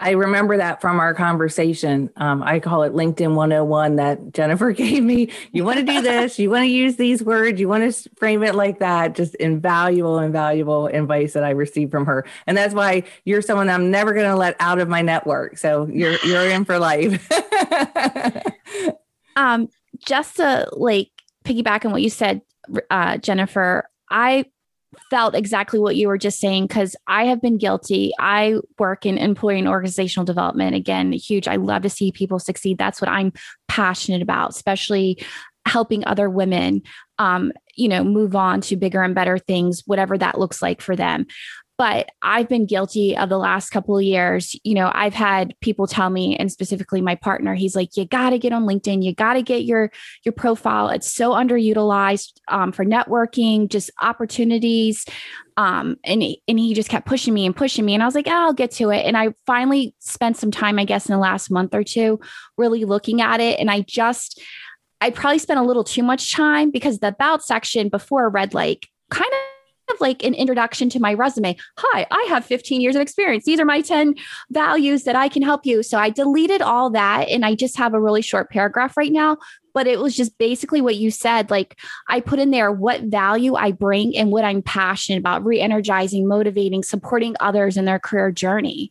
I 0.00 0.12
remember 0.12 0.58
that 0.58 0.80
from 0.80 1.00
our 1.00 1.12
conversation. 1.12 2.10
Um, 2.16 2.42
I 2.42 2.60
call 2.60 2.84
it 2.84 2.92
LinkedIn 2.92 3.34
101 3.34 3.96
that 3.96 4.32
Jennifer 4.32 4.70
gave 4.72 5.02
me. 5.02 5.30
You 5.52 5.64
want 5.64 5.78
to 5.78 5.84
do 5.84 6.00
this, 6.00 6.38
you 6.38 6.50
want 6.50 6.62
to 6.62 6.68
use 6.68 6.96
these 6.96 7.22
words, 7.22 7.60
you 7.60 7.68
want 7.68 7.92
to 7.92 8.10
frame 8.16 8.42
it 8.42 8.54
like 8.54 8.78
that. 8.78 9.14
Just 9.14 9.34
invaluable, 9.36 10.20
invaluable 10.20 10.86
advice 10.86 11.32
that 11.32 11.42
I 11.42 11.50
received 11.50 11.90
from 11.90 12.06
her. 12.06 12.24
And 12.46 12.56
that's 12.56 12.74
why 12.74 13.04
you're 13.24 13.42
someone 13.42 13.68
I'm 13.68 13.90
never 13.90 14.12
going 14.12 14.30
to 14.30 14.36
let 14.36 14.56
out 14.60 14.78
of 14.78 14.88
my 14.88 15.02
network. 15.02 15.58
So 15.58 15.86
you're 15.86 16.16
you're 16.24 16.48
in 16.48 16.64
for 16.64 16.78
life. 16.78 17.28
um, 19.36 19.68
just 19.98 20.36
to 20.36 20.68
like 20.72 21.10
piggyback 21.44 21.84
on 21.84 21.90
what 21.90 22.02
you 22.02 22.10
said, 22.10 22.42
uh, 22.90 23.18
Jennifer, 23.18 23.88
I 24.10 24.46
felt 25.10 25.34
exactly 25.34 25.78
what 25.78 25.96
you 25.96 26.08
were 26.08 26.18
just 26.18 26.40
saying 26.40 26.66
because 26.66 26.96
I 27.06 27.24
have 27.24 27.40
been 27.40 27.58
guilty. 27.58 28.12
I 28.18 28.56
work 28.78 29.06
in 29.06 29.18
employee 29.18 29.58
and 29.58 29.68
organizational 29.68 30.24
development. 30.24 30.74
Again, 30.74 31.12
huge. 31.12 31.48
I 31.48 31.56
love 31.56 31.82
to 31.82 31.90
see 31.90 32.12
people 32.12 32.38
succeed. 32.38 32.78
That's 32.78 33.00
what 33.00 33.10
I'm 33.10 33.32
passionate 33.68 34.22
about, 34.22 34.50
especially 34.50 35.22
helping 35.66 36.04
other 36.06 36.30
women 36.30 36.82
um, 37.18 37.52
you 37.74 37.88
know 37.88 38.02
move 38.02 38.34
on 38.34 38.60
to 38.62 38.76
bigger 38.76 39.02
and 39.02 39.14
better 39.14 39.38
things 39.38 39.82
whatever 39.86 40.16
that 40.16 40.38
looks 40.38 40.62
like 40.62 40.80
for 40.80 40.96
them 40.96 41.26
but 41.78 42.10
I've 42.22 42.48
been 42.48 42.66
guilty 42.66 43.16
of 43.16 43.28
the 43.28 43.38
last 43.38 43.70
couple 43.70 43.96
of 43.96 44.02
years. 44.02 44.58
You 44.64 44.74
know, 44.74 44.90
I've 44.92 45.14
had 45.14 45.54
people 45.60 45.86
tell 45.86 46.10
me, 46.10 46.36
and 46.36 46.50
specifically 46.50 47.00
my 47.00 47.14
partner, 47.14 47.54
he's 47.54 47.76
like, 47.76 47.96
"You 47.96 48.04
got 48.04 48.30
to 48.30 48.38
get 48.38 48.52
on 48.52 48.66
LinkedIn. 48.66 49.04
You 49.04 49.14
got 49.14 49.34
to 49.34 49.42
get 49.42 49.64
your 49.64 49.92
your 50.24 50.32
profile. 50.32 50.88
It's 50.88 51.10
so 51.10 51.30
underutilized 51.30 52.32
um, 52.48 52.72
for 52.72 52.84
networking, 52.84 53.68
just 53.68 53.90
opportunities." 54.02 55.06
Um, 55.56 55.96
and 56.02 56.22
and 56.48 56.58
he 56.58 56.74
just 56.74 56.88
kept 56.88 57.06
pushing 57.06 57.32
me 57.32 57.46
and 57.46 57.54
pushing 57.54 57.84
me, 57.84 57.94
and 57.94 58.02
I 58.02 58.06
was 58.06 58.16
like, 58.16 58.26
oh, 58.26 58.32
"I'll 58.32 58.52
get 58.52 58.72
to 58.72 58.90
it." 58.90 59.06
And 59.06 59.16
I 59.16 59.28
finally 59.46 59.94
spent 60.00 60.36
some 60.36 60.50
time, 60.50 60.80
I 60.80 60.84
guess, 60.84 61.08
in 61.08 61.12
the 61.12 61.20
last 61.20 61.48
month 61.48 61.74
or 61.74 61.84
two, 61.84 62.18
really 62.56 62.84
looking 62.84 63.20
at 63.20 63.40
it, 63.40 63.58
and 63.60 63.70
I 63.70 63.82
just. 63.82 64.42
I 65.00 65.10
probably 65.10 65.38
spent 65.38 65.60
a 65.60 65.62
little 65.62 65.84
too 65.84 66.02
much 66.02 66.34
time 66.34 66.72
because 66.72 66.98
the 66.98 67.06
about 67.06 67.44
section 67.44 67.88
before 67.88 68.28
read 68.30 68.52
like 68.52 68.88
kind 69.10 69.30
of 69.30 69.57
of 69.90 70.00
like 70.00 70.24
an 70.24 70.34
introduction 70.34 70.88
to 70.90 71.00
my 71.00 71.14
resume. 71.14 71.56
Hi, 71.78 72.06
I 72.10 72.26
have 72.28 72.44
15 72.44 72.80
years 72.80 72.96
of 72.96 73.02
experience. 73.02 73.44
These 73.44 73.60
are 73.60 73.64
my 73.64 73.80
10 73.80 74.14
values 74.50 75.04
that 75.04 75.16
I 75.16 75.28
can 75.28 75.42
help 75.42 75.64
you. 75.64 75.82
So 75.82 75.98
I 75.98 76.10
deleted 76.10 76.62
all 76.62 76.90
that 76.90 77.28
and 77.28 77.44
I 77.44 77.54
just 77.54 77.76
have 77.76 77.94
a 77.94 78.00
really 78.00 78.22
short 78.22 78.50
paragraph 78.50 78.96
right 78.96 79.12
now. 79.12 79.38
But 79.74 79.86
it 79.86 80.00
was 80.00 80.16
just 80.16 80.36
basically 80.38 80.80
what 80.80 80.96
you 80.96 81.10
said. 81.10 81.50
Like 81.50 81.78
I 82.08 82.20
put 82.20 82.38
in 82.38 82.50
there 82.50 82.72
what 82.72 83.02
value 83.02 83.54
I 83.54 83.70
bring 83.70 84.16
and 84.16 84.32
what 84.32 84.44
I'm 84.44 84.62
passionate 84.62 85.18
about, 85.18 85.44
re 85.44 85.60
energizing, 85.60 86.26
motivating, 86.26 86.82
supporting 86.82 87.36
others 87.40 87.76
in 87.76 87.84
their 87.84 88.00
career 88.00 88.32
journey 88.32 88.90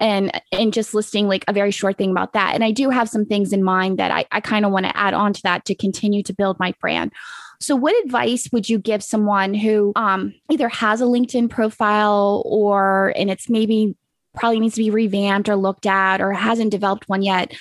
and 0.00 0.40
and 0.52 0.72
just 0.72 0.94
listing 0.94 1.26
like 1.26 1.44
a 1.48 1.52
very 1.52 1.70
short 1.70 1.98
thing 1.98 2.10
about 2.10 2.32
that 2.32 2.54
and 2.54 2.62
i 2.62 2.70
do 2.70 2.88
have 2.88 3.08
some 3.08 3.24
things 3.24 3.52
in 3.52 3.64
mind 3.64 3.98
that 3.98 4.10
i, 4.10 4.24
I 4.30 4.40
kind 4.40 4.64
of 4.64 4.70
want 4.70 4.86
to 4.86 4.96
add 4.96 5.14
on 5.14 5.32
to 5.32 5.42
that 5.42 5.64
to 5.64 5.74
continue 5.74 6.22
to 6.22 6.32
build 6.32 6.58
my 6.60 6.72
brand 6.80 7.12
so, 7.60 7.74
what 7.74 8.04
advice 8.04 8.48
would 8.52 8.68
you 8.68 8.78
give 8.78 9.02
someone 9.02 9.52
who 9.52 9.92
um, 9.96 10.34
either 10.50 10.68
has 10.68 11.00
a 11.00 11.04
LinkedIn 11.04 11.50
profile 11.50 12.42
or, 12.46 13.12
and 13.16 13.30
it's 13.30 13.48
maybe 13.48 13.96
probably 14.34 14.60
needs 14.60 14.76
to 14.76 14.82
be 14.82 14.90
revamped 14.90 15.48
or 15.48 15.56
looked 15.56 15.86
at 15.86 16.20
or 16.20 16.32
hasn't 16.32 16.70
developed 16.70 17.08
one 17.08 17.22
yet? 17.22 17.52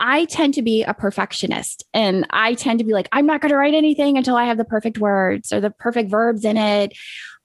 I 0.00 0.24
tend 0.24 0.54
to 0.54 0.62
be 0.62 0.82
a 0.82 0.94
perfectionist 0.94 1.84
and 1.94 2.26
I 2.30 2.54
tend 2.54 2.80
to 2.80 2.84
be 2.84 2.92
like, 2.92 3.08
I'm 3.12 3.26
not 3.26 3.40
going 3.40 3.50
to 3.50 3.56
write 3.56 3.74
anything 3.74 4.16
until 4.16 4.36
I 4.36 4.44
have 4.44 4.56
the 4.56 4.64
perfect 4.64 4.98
words 4.98 5.52
or 5.52 5.60
the 5.60 5.70
perfect 5.70 6.10
verbs 6.10 6.44
in 6.44 6.56
it. 6.56 6.92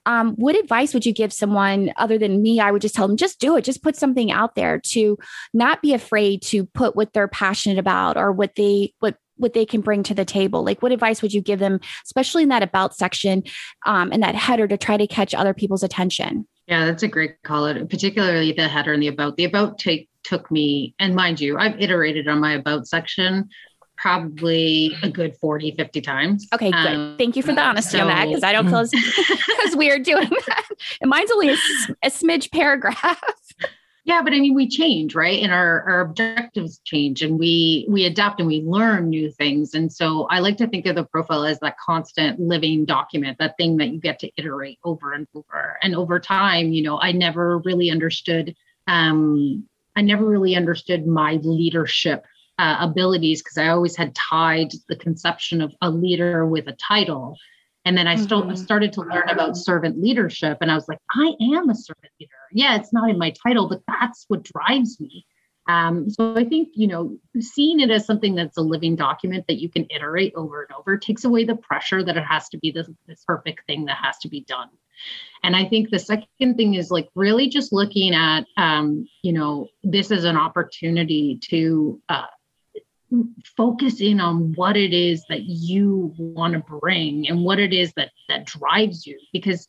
Um, 0.06 0.34
what 0.36 0.58
advice 0.58 0.94
would 0.94 1.06
you 1.06 1.12
give 1.12 1.32
someone 1.32 1.92
other 1.98 2.18
than 2.18 2.42
me? 2.42 2.58
I 2.58 2.72
would 2.72 2.82
just 2.82 2.94
tell 2.94 3.06
them, 3.06 3.16
just 3.16 3.38
do 3.38 3.56
it. 3.56 3.64
Just 3.64 3.82
put 3.82 3.94
something 3.94 4.32
out 4.32 4.54
there 4.54 4.80
to 4.86 5.18
not 5.52 5.82
be 5.82 5.92
afraid 5.92 6.42
to 6.44 6.64
put 6.64 6.96
what 6.96 7.12
they're 7.12 7.28
passionate 7.28 7.78
about 7.78 8.16
or 8.16 8.32
what 8.32 8.54
they, 8.56 8.94
what 8.98 9.18
what 9.38 9.54
they 9.54 9.64
can 9.64 9.80
bring 9.80 10.02
to 10.04 10.14
the 10.14 10.24
table? 10.24 10.64
Like 10.64 10.82
what 10.82 10.92
advice 10.92 11.22
would 11.22 11.32
you 11.32 11.40
give 11.40 11.58
them 11.58 11.80
especially 12.04 12.42
in 12.42 12.48
that 12.50 12.62
about 12.62 12.94
section 12.94 13.42
um, 13.86 14.10
and 14.12 14.22
that 14.22 14.34
header 14.34 14.68
to 14.68 14.76
try 14.76 14.96
to 14.96 15.06
catch 15.06 15.34
other 15.34 15.54
people's 15.54 15.82
attention? 15.82 16.46
Yeah 16.66 16.84
that's 16.84 17.02
a 17.02 17.08
great 17.08 17.42
call 17.42 17.66
it 17.66 17.88
particularly 17.88 18.52
the 18.52 18.68
header 18.68 18.92
and 18.92 19.02
the 19.02 19.08
about. 19.08 19.36
The 19.36 19.44
about 19.44 19.78
take 19.78 20.08
took 20.24 20.50
me 20.50 20.94
and 20.98 21.14
mind 21.14 21.40
you 21.40 21.56
i've 21.56 21.80
iterated 21.80 22.28
on 22.28 22.40
my 22.40 22.52
about 22.52 22.86
section 22.86 23.48
probably 23.98 24.96
a 25.02 25.10
good 25.10 25.34
40 25.40 25.74
50 25.76 26.00
times. 26.00 26.46
Okay 26.54 26.70
good. 26.70 26.86
Um, 26.86 27.16
thank 27.18 27.36
you 27.36 27.42
for 27.42 27.52
the 27.52 27.60
honesty 27.60 27.98
so, 27.98 28.02
on 28.02 28.08
that 28.08 28.26
because 28.26 28.44
i 28.44 28.52
don't 28.52 28.68
feel 28.68 28.78
as, 28.78 28.92
as 29.66 29.76
weird 29.76 30.04
doing 30.04 30.30
that. 30.46 30.68
And 31.00 31.10
mine's 31.10 31.30
only 31.30 31.50
a, 31.50 31.56
a 32.04 32.10
smidge 32.10 32.50
paragraph 32.52 33.20
yeah 34.08 34.22
but 34.22 34.32
i 34.32 34.40
mean 34.40 34.54
we 34.54 34.66
change 34.66 35.14
right? 35.14 35.42
And 35.42 35.52
our, 35.52 35.82
our 35.88 36.00
objectives 36.00 36.80
change 36.84 37.22
and 37.22 37.38
we 37.38 37.86
we 37.88 38.06
adapt 38.06 38.40
and 38.40 38.48
we 38.48 38.62
learn 38.62 39.10
new 39.10 39.30
things. 39.30 39.74
And 39.74 39.92
so 39.92 40.26
i 40.30 40.38
like 40.40 40.56
to 40.56 40.66
think 40.66 40.86
of 40.86 40.96
the 40.96 41.04
profile 41.04 41.44
as 41.44 41.60
that 41.60 41.76
constant 41.78 42.40
living 42.40 42.86
document 42.86 43.36
that 43.38 43.56
thing 43.58 43.76
that 43.76 43.90
you 43.90 44.00
get 44.00 44.18
to 44.20 44.30
iterate 44.36 44.78
over 44.82 45.12
and 45.12 45.28
over. 45.34 45.78
And 45.82 45.94
over 45.94 46.18
time 46.18 46.72
you 46.72 46.82
know 46.82 46.98
i 47.00 47.12
never 47.12 47.58
really 47.58 47.90
understood 47.90 48.56
um 48.86 49.64
i 49.94 50.00
never 50.00 50.24
really 50.24 50.56
understood 50.56 51.06
my 51.06 51.34
leadership 51.42 52.24
uh, 52.58 52.78
abilities 52.80 53.42
because 53.42 53.58
i 53.58 53.68
always 53.68 53.94
had 53.94 54.14
tied 54.14 54.72
the 54.88 54.96
conception 54.96 55.60
of 55.60 55.74
a 55.82 55.90
leader 55.90 56.46
with 56.46 56.66
a 56.66 56.76
title 56.88 57.36
and 57.88 57.96
then 57.96 58.06
I 58.06 58.16
mm-hmm. 58.16 58.54
started 58.54 58.92
to 58.92 59.00
learn 59.00 59.30
about 59.30 59.56
servant 59.56 59.98
leadership. 59.98 60.58
And 60.60 60.70
I 60.70 60.74
was 60.74 60.86
like, 60.88 60.98
I 61.10 61.32
am 61.40 61.70
a 61.70 61.74
servant 61.74 62.12
leader. 62.20 62.30
Yeah, 62.52 62.76
it's 62.76 62.92
not 62.92 63.08
in 63.08 63.16
my 63.16 63.30
title, 63.30 63.66
but 63.66 63.80
that's 63.88 64.26
what 64.28 64.42
drives 64.42 65.00
me. 65.00 65.24
Um, 65.68 66.10
so 66.10 66.36
I 66.36 66.44
think, 66.44 66.68
you 66.74 66.86
know, 66.86 67.16
seeing 67.40 67.80
it 67.80 67.90
as 67.90 68.04
something 68.04 68.34
that's 68.34 68.58
a 68.58 68.62
living 68.62 68.94
document 68.94 69.46
that 69.48 69.58
you 69.58 69.70
can 69.70 69.86
iterate 69.88 70.34
over 70.36 70.64
and 70.64 70.78
over 70.78 70.98
takes 70.98 71.24
away 71.24 71.44
the 71.44 71.56
pressure 71.56 72.04
that 72.04 72.18
it 72.18 72.24
has 72.24 72.50
to 72.50 72.58
be 72.58 72.70
this, 72.70 72.90
this 73.06 73.24
perfect 73.26 73.66
thing 73.66 73.86
that 73.86 73.96
has 73.96 74.18
to 74.18 74.28
be 74.28 74.42
done. 74.42 74.68
And 75.42 75.56
I 75.56 75.64
think 75.64 75.88
the 75.88 75.98
second 75.98 76.56
thing 76.56 76.74
is 76.74 76.90
like 76.90 77.08
really 77.14 77.48
just 77.48 77.72
looking 77.72 78.14
at, 78.14 78.44
um, 78.58 79.08
you 79.22 79.32
know, 79.32 79.68
this 79.82 80.10
as 80.10 80.24
an 80.24 80.36
opportunity 80.36 81.38
to 81.44 82.02
uh, 82.10 82.26
focus 83.56 84.00
in 84.00 84.20
on 84.20 84.52
what 84.54 84.76
it 84.76 84.92
is 84.92 85.24
that 85.28 85.42
you 85.42 86.14
want 86.18 86.54
to 86.54 86.78
bring 86.80 87.28
and 87.28 87.44
what 87.44 87.58
it 87.58 87.72
is 87.72 87.92
that 87.94 88.10
that 88.28 88.44
drives 88.44 89.06
you. 89.06 89.18
Because 89.32 89.66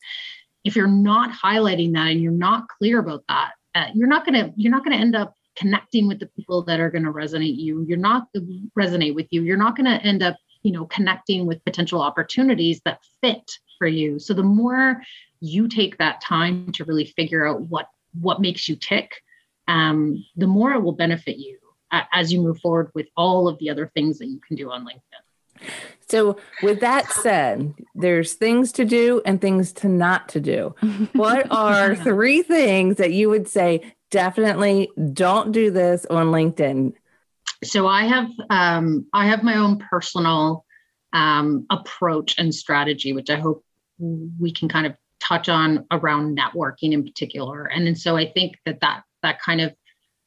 if 0.63 0.75
you're 0.75 0.88
not 0.88 1.31
highlighting 1.31 1.93
that 1.93 2.08
and 2.08 2.22
you're 2.22 2.31
not 2.31 2.67
clear 2.67 3.00
about 3.00 3.24
that 3.29 3.51
uh, 3.75 3.88
you're 3.93 4.08
not 4.08 4.25
going 4.25 4.34
to 4.34 4.53
you're 4.55 4.72
not 4.72 4.84
going 4.84 4.96
to 4.96 5.01
end 5.01 5.15
up 5.15 5.34
connecting 5.55 6.08
with 6.08 6.19
the 6.19 6.27
people 6.27 6.63
that 6.63 6.79
are 6.79 6.89
going 6.89 7.03
to 7.03 7.12
resonate 7.12 7.58
you. 7.58 7.86
You're 7.88 7.98
not 7.98 8.27
resonate 8.77 9.15
with 9.15 9.27
you. 9.31 9.43
You're 9.43 9.58
not 9.58 9.75
going 9.75 9.86
to 9.86 10.05
end 10.05 10.24
up 10.24 10.36
you 10.63 10.72
know 10.72 10.86
connecting 10.86 11.46
with 11.46 11.63
potential 11.63 12.01
opportunities 12.01 12.81
that 12.86 13.00
fit 13.22 13.50
for 13.77 13.88
you. 13.88 14.19
So 14.19 14.34
the 14.34 14.43
more 14.43 15.01
you 15.39 15.67
take 15.67 15.98
that 15.98 16.22
time 16.22 16.72
to 16.74 16.84
really 16.84 17.05
figure 17.05 17.48
out 17.48 17.62
what 17.62 17.88
what 18.19 18.41
makes 18.41 18.67
you 18.67 18.75
tick 18.75 19.12
um, 19.67 20.25
the 20.36 20.48
more 20.48 20.74
it 20.74 20.81
will 20.81 20.93
benefit 20.93 21.38
you 21.38 21.59
as 21.91 22.31
you 22.31 22.41
move 22.41 22.60
forward 22.60 22.91
with 22.93 23.08
all 23.15 23.48
of 23.48 23.58
the 23.60 23.69
other 23.69 23.91
things 23.93 24.19
that 24.19 24.27
you 24.27 24.39
can 24.39 24.55
do 24.55 24.72
on 24.72 24.86
LinkedIn. 24.86 25.69
So, 26.08 26.38
with 26.63 26.79
that 26.79 27.12
said, 27.12 27.74
there's 27.93 28.34
things 28.34 28.72
to 28.74 28.86
do 28.86 29.22
and 29.25 29.39
things 29.39 29.74
to 29.74 29.89
not 29.89 30.29
to 30.29 30.39
do. 30.39 30.75
What 31.13 31.51
are 31.51 31.96
three 31.96 32.41
things 32.41 32.98
that 32.98 33.13
you 33.13 33.29
would 33.29 33.48
say 33.48 33.93
definitely 34.10 34.89
don't 35.13 35.51
do 35.51 35.69
this 35.69 36.05
on 36.05 36.27
LinkedIn? 36.27 36.93
So, 37.63 37.88
I 37.88 38.03
have 38.05 38.29
um, 38.50 39.05
I 39.13 39.27
have 39.27 39.43
my 39.43 39.58
own 39.58 39.79
personal 39.79 40.65
um, 41.13 41.65
approach 41.69 42.36
and 42.39 42.53
strategy, 42.55 43.13
which 43.13 43.29
I 43.29 43.36
hope 43.36 43.63
we 44.00 44.51
can 44.51 44.69
kind 44.69 44.88
of 44.88 44.96
touch 45.19 45.50
on 45.50 45.86
around 45.91 46.38
networking 46.38 46.93
in 46.93 47.03
particular. 47.03 47.65
And, 47.65 47.88
and 47.88 47.98
so 47.98 48.15
I 48.15 48.31
think 48.31 48.58
that 48.65 48.79
that 48.81 49.03
that 49.22 49.41
kind 49.41 49.62
of 49.62 49.75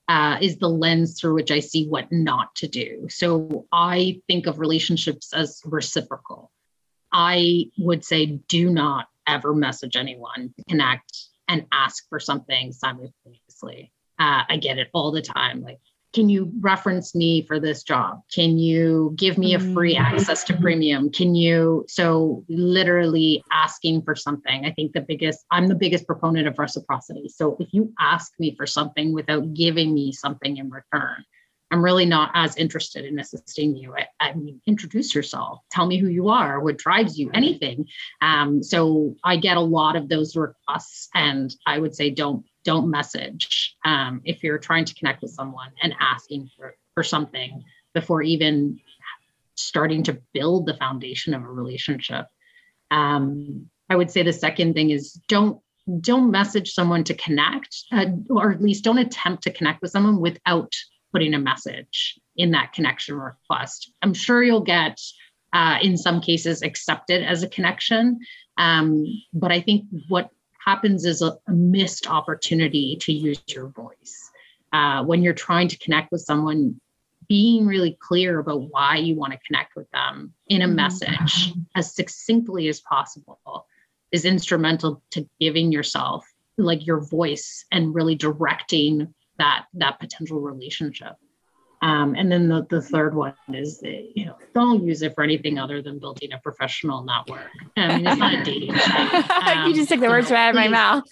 uh, 0.08 0.38
is 0.40 0.58
the 0.58 0.68
lens 0.68 1.20
through 1.20 1.34
which 1.34 1.50
I 1.50 1.60
see 1.60 1.86
what 1.86 2.10
not 2.10 2.54
to 2.56 2.68
do. 2.68 3.06
So 3.08 3.66
I 3.72 4.20
think 4.26 4.46
of 4.46 4.58
relationships 4.58 5.32
as 5.32 5.60
reciprocal. 5.64 6.50
I 7.12 7.66
would 7.78 8.04
say 8.04 8.40
do 8.48 8.70
not 8.70 9.06
ever 9.26 9.54
message 9.54 9.96
anyone, 9.96 10.54
connect, 10.68 11.28
and 11.48 11.66
ask 11.72 12.08
for 12.08 12.18
something 12.18 12.72
simultaneously. 12.72 13.92
Uh, 14.18 14.42
I 14.48 14.56
get 14.56 14.78
it 14.78 14.88
all 14.92 15.12
the 15.12 15.22
time. 15.22 15.62
Like, 15.62 15.80
can 16.12 16.28
you 16.28 16.52
reference 16.60 17.14
me 17.14 17.46
for 17.46 17.58
this 17.58 17.82
job? 17.82 18.20
Can 18.32 18.58
you 18.58 19.14
give 19.16 19.38
me 19.38 19.54
a 19.54 19.58
free 19.58 19.94
mm-hmm. 19.94 20.04
access 20.04 20.44
to 20.44 20.56
premium? 20.56 21.10
Can 21.10 21.34
you 21.34 21.84
so 21.88 22.44
literally 22.48 23.42
asking 23.52 24.02
for 24.02 24.14
something. 24.14 24.64
I 24.64 24.72
think 24.72 24.92
the 24.92 25.00
biggest 25.00 25.44
i'm 25.50 25.68
the 25.68 25.74
biggest 25.74 26.06
proponent 26.06 26.46
of 26.48 26.58
reciprocity. 26.58 27.28
So 27.28 27.56
if 27.60 27.68
you 27.72 27.92
ask 27.98 28.32
me 28.38 28.54
for 28.56 28.66
something 28.66 29.12
without 29.12 29.54
giving 29.54 29.94
me 29.94 30.12
something 30.12 30.56
in 30.56 30.70
return 30.70 31.24
i'm 31.70 31.82
really 31.82 32.04
not 32.04 32.30
as 32.34 32.56
interested 32.56 33.04
in 33.04 33.18
assisting 33.18 33.74
you. 33.76 33.94
I, 33.96 34.06
I 34.20 34.34
mean 34.34 34.60
introduce 34.66 35.14
yourself. 35.14 35.60
Tell 35.70 35.86
me 35.86 35.96
who 35.98 36.08
you 36.08 36.28
are 36.28 36.60
what 36.60 36.76
drives 36.76 37.18
you 37.18 37.30
anything. 37.32 37.86
Um, 38.20 38.62
so 38.62 39.16
i 39.24 39.36
get 39.36 39.56
a 39.56 39.60
lot 39.60 39.96
of 39.96 40.08
those 40.08 40.36
requests 40.36 41.08
and 41.14 41.54
i 41.66 41.78
would 41.78 41.94
say 41.94 42.10
don't 42.10 42.44
don't 42.64 42.90
message 42.90 43.76
um, 43.84 44.20
if 44.24 44.42
you're 44.42 44.58
trying 44.58 44.84
to 44.84 44.94
connect 44.94 45.22
with 45.22 45.32
someone 45.32 45.70
and 45.82 45.94
asking 46.00 46.48
for, 46.56 46.76
for 46.94 47.02
something 47.02 47.62
before 47.94 48.22
even 48.22 48.78
starting 49.54 50.02
to 50.04 50.18
build 50.32 50.66
the 50.66 50.76
foundation 50.76 51.34
of 51.34 51.42
a 51.42 51.46
relationship. 51.46 52.26
Um, 52.90 53.68
I 53.88 53.96
would 53.96 54.10
say 54.10 54.22
the 54.22 54.32
second 54.32 54.74
thing 54.74 54.90
is 54.90 55.12
don't 55.28 55.60
don't 56.00 56.30
message 56.30 56.72
someone 56.72 57.02
to 57.04 57.14
connect, 57.14 57.84
uh, 57.90 58.06
or 58.30 58.52
at 58.52 58.62
least 58.62 58.84
don't 58.84 58.98
attempt 58.98 59.42
to 59.42 59.52
connect 59.52 59.82
with 59.82 59.90
someone 59.90 60.20
without 60.20 60.72
putting 61.12 61.34
a 61.34 61.38
message 61.38 62.18
in 62.36 62.52
that 62.52 62.72
connection 62.72 63.16
request. 63.16 63.92
I'm 64.00 64.14
sure 64.14 64.42
you'll 64.42 64.60
get, 64.60 65.00
uh, 65.52 65.78
in 65.82 65.96
some 65.96 66.20
cases, 66.20 66.62
accepted 66.62 67.24
as 67.24 67.42
a 67.42 67.48
connection. 67.48 68.20
Um, 68.56 69.04
but 69.32 69.50
I 69.50 69.60
think 69.60 69.86
what 70.08 70.30
happens 70.64 71.04
is 71.04 71.22
a, 71.22 71.38
a 71.48 71.52
missed 71.52 72.06
opportunity 72.08 72.96
to 73.00 73.12
use 73.12 73.42
your 73.48 73.68
voice. 73.68 74.30
Uh, 74.72 75.04
when 75.04 75.22
you're 75.22 75.34
trying 75.34 75.68
to 75.68 75.78
connect 75.78 76.10
with 76.12 76.22
someone, 76.22 76.80
being 77.28 77.66
really 77.66 77.96
clear 78.00 78.40
about 78.40 78.62
why 78.70 78.96
you 78.96 79.14
want 79.14 79.32
to 79.32 79.38
connect 79.46 79.74
with 79.76 79.90
them 79.90 80.34
in 80.48 80.60
a 80.60 80.66
mm-hmm. 80.66 80.76
message 80.76 81.52
as 81.74 81.94
succinctly 81.94 82.68
as 82.68 82.80
possible 82.80 83.66
is 84.10 84.24
instrumental 84.24 85.02
to 85.10 85.26
giving 85.40 85.72
yourself 85.72 86.26
like 86.58 86.86
your 86.86 87.00
voice 87.00 87.64
and 87.72 87.94
really 87.94 88.14
directing 88.14 89.12
that 89.38 89.64
that 89.72 89.98
potential 89.98 90.40
relationship 90.40 91.16
um, 91.82 92.14
and 92.14 92.30
then 92.30 92.48
the, 92.48 92.64
the 92.70 92.80
third 92.80 93.14
one 93.14 93.34
is, 93.52 93.80
you 93.82 94.24
know, 94.24 94.36
don't 94.54 94.84
use 94.84 95.02
it 95.02 95.16
for 95.16 95.24
anything 95.24 95.58
other 95.58 95.82
than 95.82 95.98
building 95.98 96.32
a 96.32 96.38
professional 96.38 97.02
network. 97.02 97.50
I 97.76 97.96
mean, 97.96 98.06
it's 98.06 98.18
not 98.18 98.34
a 98.34 98.44
dating 98.44 98.72
Um, 99.30 99.66
you 99.68 99.74
just 99.74 99.88
took 99.88 99.98
the 99.98 100.08
words 100.08 100.30
right 100.30 100.46
out 100.46 100.50
of 100.50 100.54
my 100.54 100.68
mouth. 100.68 101.02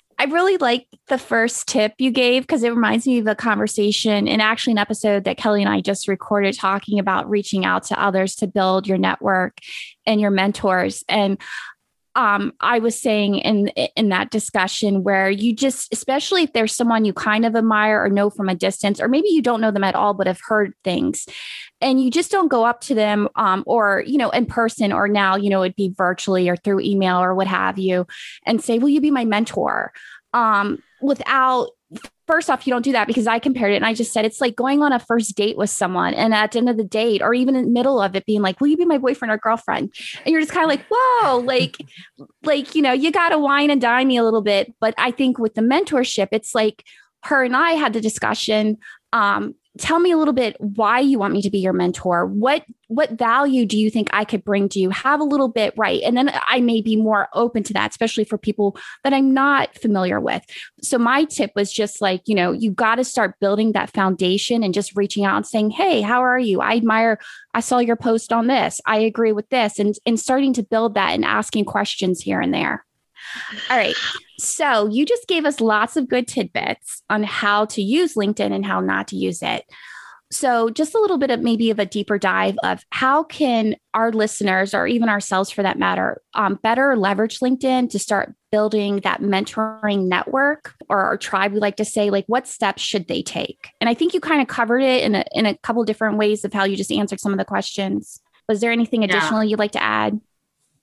I 0.18 0.24
really 0.24 0.56
like 0.56 0.86
the 1.06 1.18
first 1.18 1.68
tip 1.68 1.94
you 1.98 2.10
gave 2.10 2.42
because 2.42 2.64
it 2.64 2.70
reminds 2.70 3.06
me 3.06 3.20
of 3.20 3.28
a 3.28 3.34
conversation 3.36 4.26
and 4.26 4.42
actually 4.42 4.72
an 4.72 4.78
episode 4.78 5.24
that 5.24 5.38
Kelly 5.38 5.62
and 5.62 5.72
I 5.72 5.80
just 5.80 6.08
recorded 6.08 6.58
talking 6.58 6.98
about 6.98 7.30
reaching 7.30 7.64
out 7.64 7.84
to 7.84 8.02
others 8.02 8.34
to 8.36 8.48
build 8.48 8.88
your 8.88 8.98
network 8.98 9.58
and 10.04 10.20
your 10.20 10.30
mentors. 10.30 11.04
And 11.08 11.40
um, 12.20 12.52
I 12.60 12.80
was 12.80 13.00
saying 13.00 13.36
in 13.36 13.68
in 13.96 14.10
that 14.10 14.30
discussion 14.30 15.02
where 15.02 15.30
you 15.30 15.54
just, 15.54 15.90
especially 15.90 16.42
if 16.42 16.52
there's 16.52 16.76
someone 16.76 17.06
you 17.06 17.14
kind 17.14 17.46
of 17.46 17.56
admire 17.56 18.04
or 18.04 18.10
know 18.10 18.28
from 18.28 18.50
a 18.50 18.54
distance, 18.54 19.00
or 19.00 19.08
maybe 19.08 19.28
you 19.28 19.40
don't 19.40 19.62
know 19.62 19.70
them 19.70 19.84
at 19.84 19.94
all 19.94 20.12
but 20.12 20.26
have 20.26 20.40
heard 20.46 20.74
things, 20.84 21.26
and 21.80 21.98
you 21.98 22.10
just 22.10 22.30
don't 22.30 22.48
go 22.48 22.66
up 22.66 22.82
to 22.82 22.94
them, 22.94 23.26
um, 23.36 23.64
or 23.66 24.04
you 24.06 24.18
know, 24.18 24.28
in 24.30 24.44
person, 24.44 24.92
or 24.92 25.08
now 25.08 25.34
you 25.36 25.48
know 25.48 25.62
it'd 25.62 25.76
be 25.76 25.94
virtually 25.96 26.46
or 26.50 26.56
through 26.56 26.80
email 26.80 27.22
or 27.22 27.34
what 27.34 27.46
have 27.46 27.78
you, 27.78 28.06
and 28.44 28.62
say, 28.62 28.78
"Will 28.78 28.90
you 28.90 29.00
be 29.00 29.10
my 29.10 29.24
mentor?" 29.24 29.90
Um, 30.34 30.82
without 31.00 31.70
first 32.30 32.48
off, 32.48 32.66
you 32.66 32.72
don't 32.72 32.82
do 32.82 32.92
that 32.92 33.08
because 33.08 33.26
I 33.26 33.40
compared 33.40 33.72
it 33.72 33.76
and 33.76 33.84
I 33.84 33.92
just 33.92 34.12
said 34.12 34.24
it's 34.24 34.40
like 34.40 34.54
going 34.54 34.82
on 34.82 34.92
a 34.92 35.00
first 35.00 35.34
date 35.34 35.56
with 35.56 35.68
someone 35.68 36.14
and 36.14 36.32
at 36.32 36.52
the 36.52 36.58
end 36.58 36.68
of 36.68 36.76
the 36.76 36.84
date 36.84 37.22
or 37.22 37.34
even 37.34 37.56
in 37.56 37.64
the 37.64 37.70
middle 37.70 38.00
of 38.00 38.14
it 38.14 38.24
being 38.24 38.40
like, 38.40 38.60
will 38.60 38.68
you 38.68 38.76
be 38.76 38.84
my 38.84 38.98
boyfriend 38.98 39.32
or 39.32 39.38
girlfriend? 39.38 39.92
And 40.24 40.32
you're 40.32 40.40
just 40.40 40.52
kind 40.52 40.64
of 40.64 40.68
like, 40.68 40.86
whoa, 40.88 41.38
like, 41.44 41.76
like, 42.44 42.74
you 42.74 42.82
know, 42.82 42.92
you 42.92 43.10
got 43.10 43.30
to 43.30 43.38
wine 43.38 43.70
and 43.70 43.80
dine 43.80 44.06
me 44.06 44.16
a 44.16 44.22
little 44.22 44.42
bit. 44.42 44.72
But 44.80 44.94
I 44.96 45.10
think 45.10 45.38
with 45.38 45.54
the 45.54 45.62
mentorship, 45.62 46.28
it's 46.30 46.54
like 46.54 46.84
her 47.24 47.42
and 47.42 47.56
I 47.56 47.72
had 47.72 47.92
the 47.94 48.00
discussion. 48.00 48.78
Um, 49.12 49.56
tell 49.80 49.98
me 49.98 50.12
a 50.12 50.16
little 50.16 50.34
bit 50.34 50.56
why 50.60 51.00
you 51.00 51.18
want 51.18 51.32
me 51.32 51.42
to 51.42 51.50
be 51.50 51.58
your 51.58 51.72
mentor. 51.72 52.26
What 52.26 52.64
what 52.88 53.12
value 53.12 53.64
do 53.64 53.78
you 53.78 53.88
think 53.88 54.08
i 54.12 54.24
could 54.24 54.44
bring 54.44 54.68
to 54.68 54.78
you? 54.78 54.90
Have 54.90 55.20
a 55.20 55.24
little 55.24 55.48
bit 55.48 55.74
right? 55.76 56.00
And 56.02 56.16
then 56.16 56.30
i 56.48 56.60
may 56.60 56.82
be 56.82 56.96
more 56.96 57.28
open 57.34 57.62
to 57.64 57.72
that 57.72 57.90
especially 57.90 58.24
for 58.24 58.38
people 58.38 58.76
that 59.04 59.12
i'm 59.12 59.32
not 59.32 59.74
familiar 59.74 60.20
with. 60.20 60.44
So 60.82 60.98
my 60.98 61.24
tip 61.24 61.52
was 61.56 61.72
just 61.72 62.00
like 62.00 62.22
you 62.26 62.34
know 62.34 62.52
you 62.52 62.70
got 62.70 62.96
to 62.96 63.04
start 63.04 63.40
building 63.40 63.72
that 63.72 63.92
foundation 63.92 64.62
and 64.62 64.74
just 64.74 64.96
reaching 64.96 65.24
out 65.24 65.36
and 65.36 65.46
saying 65.46 65.70
hey 65.70 66.02
how 66.02 66.22
are 66.22 66.38
you? 66.38 66.60
I 66.60 66.76
admire 66.76 67.18
i 67.54 67.60
saw 67.60 67.78
your 67.78 67.96
post 67.96 68.32
on 68.32 68.46
this. 68.46 68.80
I 68.86 68.98
agree 68.98 69.32
with 69.32 69.48
this. 69.48 69.78
And 69.78 69.94
and 70.04 70.20
starting 70.20 70.52
to 70.54 70.62
build 70.62 70.94
that 70.94 71.14
and 71.14 71.24
asking 71.24 71.64
questions 71.64 72.20
here 72.20 72.40
and 72.40 72.52
there 72.52 72.84
all 73.68 73.76
right. 73.76 73.94
So 74.38 74.88
you 74.88 75.04
just 75.04 75.28
gave 75.28 75.44
us 75.44 75.60
lots 75.60 75.96
of 75.96 76.08
good 76.08 76.26
tidbits 76.26 77.02
on 77.10 77.22
how 77.22 77.66
to 77.66 77.82
use 77.82 78.14
LinkedIn 78.14 78.52
and 78.52 78.64
how 78.64 78.80
not 78.80 79.08
to 79.08 79.16
use 79.16 79.42
it. 79.42 79.64
So 80.32 80.70
just 80.70 80.94
a 80.94 81.00
little 81.00 81.18
bit 81.18 81.30
of 81.30 81.40
maybe 81.40 81.70
of 81.70 81.80
a 81.80 81.86
deeper 81.86 82.16
dive 82.16 82.56
of 82.62 82.84
how 82.90 83.24
can 83.24 83.74
our 83.94 84.12
listeners 84.12 84.74
or 84.74 84.86
even 84.86 85.08
ourselves 85.08 85.50
for 85.50 85.62
that 85.62 85.78
matter 85.78 86.22
um, 86.34 86.58
better 86.62 86.96
leverage 86.96 87.40
LinkedIn 87.40 87.90
to 87.90 87.98
start 87.98 88.34
building 88.52 89.00
that 89.00 89.20
mentoring 89.20 90.06
network 90.06 90.74
or 90.88 91.00
our 91.00 91.16
tribe 91.16 91.52
we 91.52 91.58
like 91.58 91.76
to 91.76 91.84
say 91.84 92.10
like 92.10 92.24
what 92.26 92.46
steps 92.46 92.82
should 92.82 93.06
they 93.08 93.22
take 93.22 93.68
and 93.80 93.88
i 93.88 93.94
think 93.94 94.12
you 94.12 94.20
kind 94.20 94.42
of 94.42 94.48
covered 94.48 94.82
it 94.82 95.04
in 95.04 95.14
a, 95.14 95.24
in 95.32 95.46
a 95.46 95.56
couple 95.58 95.84
different 95.84 96.18
ways 96.18 96.44
of 96.44 96.52
how 96.52 96.64
you 96.64 96.76
just 96.76 96.90
answered 96.90 97.20
some 97.20 97.32
of 97.32 97.38
the 97.38 97.44
questions 97.44 98.20
was 98.48 98.60
there 98.60 98.72
anything 98.72 99.04
additional 99.04 99.42
yeah. 99.42 99.50
you'd 99.50 99.58
like 99.58 99.72
to 99.72 99.82
add 99.82 100.20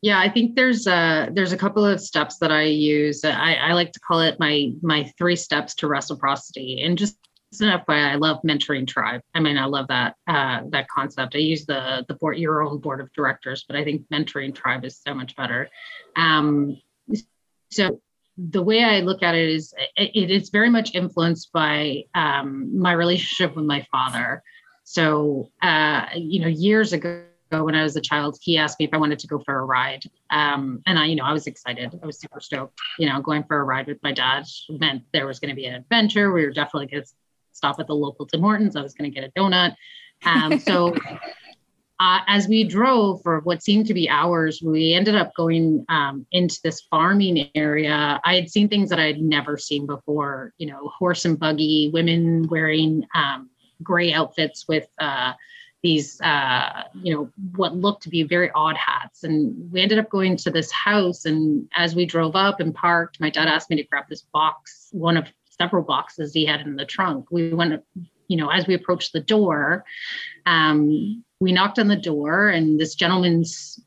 yeah, 0.02 0.20
I 0.20 0.30
think 0.30 0.56
there's 0.56 0.86
a 0.88 1.30
there's 1.32 1.54
a 1.54 1.58
couple 1.58 1.84
of 1.84 2.00
steps 2.00 2.38
that 2.40 2.52
I 2.52 2.64
use. 2.64 3.26
I, 3.26 3.56
I 3.56 3.74
like 3.74 3.92
to 3.94 4.00
call 4.00 4.22
it 4.22 4.40
my 4.40 4.72
my 4.82 5.12
three 5.18 5.36
steps 5.36 5.74
to 5.76 5.88
reciprocity. 5.88 6.84
And 6.84 6.98
just 6.98 7.18
enough 7.62 7.84
why 7.86 8.12
I 8.12 8.16
love 8.16 8.42
mentoring 8.46 8.88
tribe. 8.88 9.22
I 9.34 9.40
mean, 9.40 9.58
I 9.58 9.66
love 9.66 9.88
that 9.88 10.16
uh, 10.28 10.62
that 10.70 10.88
concept. 10.90 11.36
I 11.36 11.40
use 11.40 11.66
the 11.66 12.06
the 12.08 12.14
board 12.14 12.38
your 12.38 12.62
own 12.62 12.80
board 12.80 13.02
of 13.02 13.12
directors, 13.14 13.66
but 13.68 13.76
I 13.76 13.84
think 13.84 14.04
mentoring 14.14 14.54
tribe 14.54 14.86
is 14.86 15.00
so 15.00 15.14
much 15.14 15.36
better. 15.36 15.70
Um, 16.16 16.80
so 17.72 18.02
the 18.38 18.62
way 18.62 18.84
I 18.84 19.00
look 19.00 19.24
at 19.24 19.34
it 19.34 19.50
is 19.50 19.74
it, 19.96 20.12
it 20.14 20.32
is 20.32 20.50
very 20.50 20.70
much 20.70 20.94
influenced 20.94 21.52
by 21.52 22.04
um, 22.14 22.80
my 22.80 22.92
relationship 22.92 23.56
with 23.56 23.66
my 23.66 23.86
father. 23.92 24.44
So 24.84 25.50
uh, 25.62 26.06
you 26.16 26.42
know, 26.42 26.48
years 26.48 26.94
ago 26.94 27.24
when 27.50 27.76
I 27.76 27.84
was 27.84 27.96
a 27.96 28.02
child, 28.02 28.38
he 28.42 28.58
asked 28.58 28.80
me 28.80 28.86
if 28.86 28.94
I 28.94 28.98
wanted 28.98 29.20
to 29.20 29.28
go 29.28 29.40
for 29.40 29.60
a 29.60 29.66
ride. 29.66 30.04
Um, 30.32 30.82
and 30.86 31.00
I, 31.00 31.06
you 31.06 31.16
know, 31.16 31.24
I 31.24 31.34
was 31.34 31.48
excited. 31.48 31.98
I 32.02 32.06
was 32.06 32.20
super 32.20 32.40
stoked. 32.40 32.80
You 33.00 33.08
know, 33.08 33.22
going 33.22 33.44
for 33.44 33.60
a 33.60 33.64
ride 33.64 33.88
with 33.88 34.02
my 34.04 34.12
dad 34.12 34.46
meant 34.70 35.04
there 35.14 35.28
was 35.28 35.40
going 35.40 35.50
to 35.50 35.56
be 35.56 35.66
an 35.66 35.76
adventure. 35.76 36.32
We 36.32 36.46
were 36.46 36.52
definitely 36.52 36.88
going 36.88 37.04
to 37.04 37.10
stop 37.54 37.80
at 37.80 37.88
the 37.88 37.96
local 37.96 38.26
Tim 38.26 38.42
Hortons. 38.42 38.76
I 38.76 38.82
was 38.82 38.94
going 38.94 39.12
to 39.12 39.20
get 39.20 39.30
a 39.30 39.40
donut. 39.40 39.76
Um, 40.26 40.60
so 40.60 40.96
uh, 42.00 42.20
as 42.28 42.48
we 42.48 42.64
drove 42.64 43.22
for 43.24 43.40
what 43.42 43.64
seemed 43.64 43.88
to 43.88 43.94
be 43.94 44.10
hours, 44.10 44.62
we 44.64 44.94
ended 44.94 45.16
up 45.16 45.34
going 45.36 45.86
um, 45.90 46.26
into 46.32 46.60
this 46.64 46.82
farming 46.82 47.50
area. 47.56 48.20
I 48.24 48.36
had 48.36 48.50
seen 48.50 48.70
things 48.70 48.90
that 48.90 49.00
I 49.00 49.08
had 49.08 49.22
never 49.22 49.58
seen 49.58 49.86
before. 49.88 50.54
You 50.58 50.68
know, 50.68 50.92
horse 50.98 51.26
and 51.26 51.40
buggy, 51.40 51.90
women 51.94 52.48
wearing 52.50 53.06
um, 53.16 53.50
gray 53.82 54.14
outfits 54.14 54.68
with 54.68 54.88
uh, 55.00 55.34
these 55.84 56.20
uh, 56.22 56.84
you 56.94 57.14
know 57.14 57.30
what 57.56 57.76
looked 57.76 58.04
to 58.04 58.10
be 58.10 58.24
very 58.24 58.52
odd 58.56 58.78
hats. 58.78 59.24
And 59.24 59.72
we 59.72 59.82
ended 59.82 60.00
up 60.00 60.10
going 60.10 60.38
to 60.38 60.52
this 60.52 60.72
house 60.72 61.26
and 61.26 61.68
as 61.76 61.96
we 61.96 62.06
drove 62.06 62.36
up 62.36 62.60
and 62.60 62.74
parked 62.74 63.20
my 63.20 63.30
dad 63.30 63.48
asked 63.48 63.70
me 63.70 63.76
to 63.78 63.84
grab 63.84 64.06
this 64.10 64.24
box 64.34 64.90
one 64.92 65.18
of 65.18 65.28
several 65.50 65.84
boxes 65.84 66.34
he 66.34 66.46
had 66.46 66.62
in 66.62 66.76
the 66.76 66.86
trunk. 66.86 67.32
We 67.32 67.54
went 67.54 67.84
you 68.28 68.38
know 68.38 68.50
as 68.50 68.68
we 68.68 68.74
approached 68.74 69.14
the 69.14 69.22
door 69.22 69.86
um, 70.46 71.24
we 71.40 71.52
knocked 71.52 71.78
on 71.78 71.88
the 71.88 71.96
door 71.96 72.50
and 72.50 72.80
this 72.80 72.96
gentleman 72.96 73.44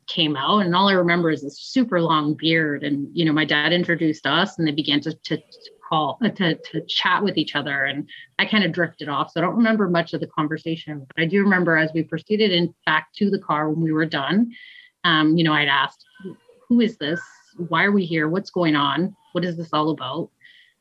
came 0.07 0.37
out. 0.37 0.59
And 0.59 0.73
all 0.73 0.87
i 0.87 0.93
remember 0.93 1.31
is 1.31 1.41
this 1.41 1.59
super 1.59 2.01
long 2.01 2.35
beard. 2.35 2.83
And 2.83 3.09
you 3.13 3.25
know 3.25 3.33
my 3.33 3.45
dad 3.45 3.73
introduced 3.73 4.25
us 4.25 4.57
and 4.57 4.67
they 4.67 4.71
began 4.71 5.01
to, 5.01 5.13
to 5.13 5.41
call 5.91 6.17
uh, 6.23 6.29
to, 6.29 6.55
to 6.71 6.81
chat 6.87 7.21
with 7.21 7.37
each 7.37 7.55
other 7.55 7.85
and 7.85 8.09
i 8.39 8.45
kind 8.45 8.63
of 8.63 8.71
drifted 8.71 9.09
off 9.09 9.31
so 9.31 9.39
i 9.39 9.43
don't 9.43 9.57
remember 9.57 9.89
much 9.89 10.13
of 10.13 10.21
the 10.21 10.27
conversation 10.27 11.05
but 11.13 11.21
i 11.21 11.25
do 11.25 11.43
remember 11.43 11.75
as 11.75 11.91
we 11.93 12.01
proceeded 12.01 12.51
in 12.51 12.73
back 12.85 13.09
to 13.13 13.29
the 13.29 13.39
car 13.39 13.69
when 13.69 13.83
we 13.83 13.91
were 13.91 14.05
done 14.05 14.51
Um, 15.03 15.37
you 15.37 15.43
know, 15.43 15.53
I'd 15.53 15.67
asked, 15.67 16.05
who 16.67 16.81
is 16.81 16.97
this? 16.97 17.19
Why 17.69 17.83
are 17.85 17.91
we 17.91 18.05
here? 18.05 18.29
What's 18.29 18.51
going 18.51 18.75
on? 18.75 19.15
What 19.33 19.43
is 19.43 19.57
this 19.57 19.73
all 19.73 19.89
about? 19.89 20.29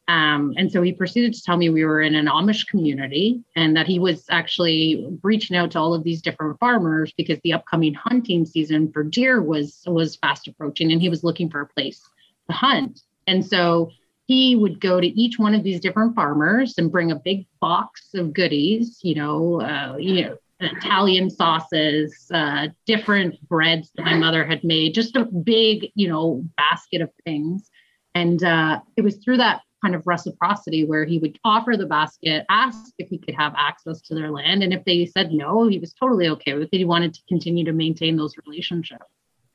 Um, 0.09 0.55
and 0.57 0.71
so 0.71 0.83
he 0.83 0.93
proceeded 0.93 1.33
to 1.35 1.43
tell 1.43 1.57
me 1.57 1.71
we 1.71 1.85
were 1.85 2.01
in 2.01 2.17
an 2.17 2.27
Amish 2.27 2.67
community 2.67 3.43
and 3.55 3.77
that 3.77 3.87
he 3.87 3.99
was 3.99 4.25
actually 4.29 5.07
reaching 5.23 5.57
out 5.57 5.71
to 5.73 5.79
all 5.79 5.95
of 5.95 6.03
these 6.03 6.21
different 6.21 6.59
farmers 6.59 7.13
because 7.17 7.39
the 7.45 7.53
upcoming 7.53 7.95
hunting 7.95 8.45
season 8.45 8.91
for 8.93 9.05
deer 9.05 9.41
was 9.41 9.83
was 9.87 10.17
fast 10.17 10.49
approaching 10.49 10.91
and 10.91 11.01
he 11.01 11.09
was 11.09 11.23
looking 11.23 11.49
for 11.49 11.61
a 11.61 11.67
place 11.67 12.01
to 12.49 12.57
hunt. 12.57 13.03
And 13.27 13.45
so 13.45 13.91
he 14.31 14.55
would 14.55 14.81
go 14.81 15.01
to 15.01 15.09
each 15.21 15.41
one 15.41 15.57
of 15.57 15.65
these 15.65 15.81
different 15.81 16.15
farmers 16.15 16.75
and 16.79 16.93
bring 16.93 17.11
a 17.11 17.17
big 17.17 17.47
box 17.61 18.11
of 18.15 18.33
goodies, 18.33 19.01
you 19.03 19.17
know, 19.17 19.61
uh, 19.61 19.97
you 19.99 20.23
know, 20.23 20.37
Italian 20.61 21.29
sauces, 21.29 22.31
uh, 22.33 22.69
different 22.87 23.43
breads 23.49 23.91
that 23.97 24.05
my 24.05 24.15
mother 24.15 24.45
had 24.45 24.63
made, 24.63 24.95
just 24.95 25.17
a 25.17 25.25
big, 25.25 25.89
you 25.97 26.07
know, 26.07 26.45
basket 26.57 27.01
of 27.01 27.11
things. 27.25 27.73
And 28.15 28.41
uh, 28.45 28.79
it 28.97 29.03
was 29.03 29.17
through 29.17 29.39
that 29.39 29.63
kind 29.83 29.97
of 29.97 30.07
reciprocity 30.07 30.85
where 30.85 31.05
he 31.05 31.19
would 31.19 31.37
offer 31.45 31.77
the 31.77 31.87
basket, 31.87 32.47
ask 32.49 32.93
if 32.99 33.09
he 33.09 33.19
could 33.19 33.35
have 33.35 33.53
access 33.57 34.01
to 34.03 34.15
their 34.15 34.31
land. 34.31 34.63
And 34.63 34.73
if 34.73 34.85
they 34.85 35.07
said 35.07 35.33
no, 35.33 35.67
he 35.67 35.81
was 35.81 35.93
totally 35.93 36.29
okay 36.29 36.55
with 36.55 36.69
it. 36.71 36.79
He 36.79 36.85
wanted 36.85 37.15
to 37.15 37.21
continue 37.29 37.65
to 37.65 37.73
maintain 37.73 38.17
those 38.17 38.37
relationships. 38.47 39.07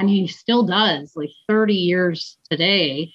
And 0.02 0.10
he 0.10 0.28
still 0.28 0.64
does, 0.64 1.14
like 1.16 1.30
30 1.48 1.76
years 1.76 2.38
today. 2.52 3.14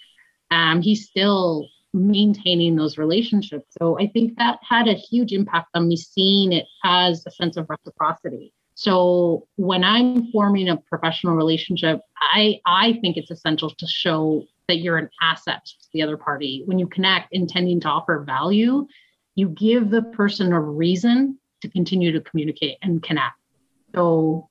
Um, 0.51 0.83
he's 0.83 1.09
still 1.09 1.69
maintaining 1.93 2.77
those 2.77 2.99
relationships. 2.99 3.67
So 3.81 3.99
I 3.99 4.07
think 4.07 4.39
that 4.39 4.59
had 4.69 4.89
a 4.89 4.95
huge 4.95 5.33
impact 5.33 5.69
on 5.75 5.89
me 5.89 5.97
seeing 5.97 6.53
it 6.53 6.67
as 6.85 7.25
a 7.27 7.31
sense 7.31 7.57
of 7.57 7.69
reciprocity. 7.69 8.53
So 8.75 9.47
when 9.57 9.85
I'm 9.85 10.31
forming 10.31 10.69
a 10.69 10.77
professional 10.77 11.35
relationship, 11.35 12.01
I 12.21 12.61
I 12.65 12.95
think 13.01 13.17
it's 13.17 13.31
essential 13.31 13.71
to 13.71 13.87
show 13.87 14.45
that 14.69 14.79
you're 14.79 14.97
an 14.99 15.11
asset 15.21 15.65
to 15.67 15.89
the 15.93 16.03
other 16.03 16.17
party. 16.17 16.63
When 16.65 16.79
you 16.79 16.87
connect 16.87 17.33
intending 17.33 17.81
to 17.81 17.89
offer 17.89 18.21
value, 18.21 18.87
you 19.35 19.49
give 19.49 19.91
the 19.91 20.03
person 20.03 20.53
a 20.53 20.61
reason 20.61 21.39
to 21.61 21.69
continue 21.69 22.13
to 22.13 22.21
communicate 22.21 22.79
and 22.81 23.03
connect. 23.03 23.35
So 23.95 24.49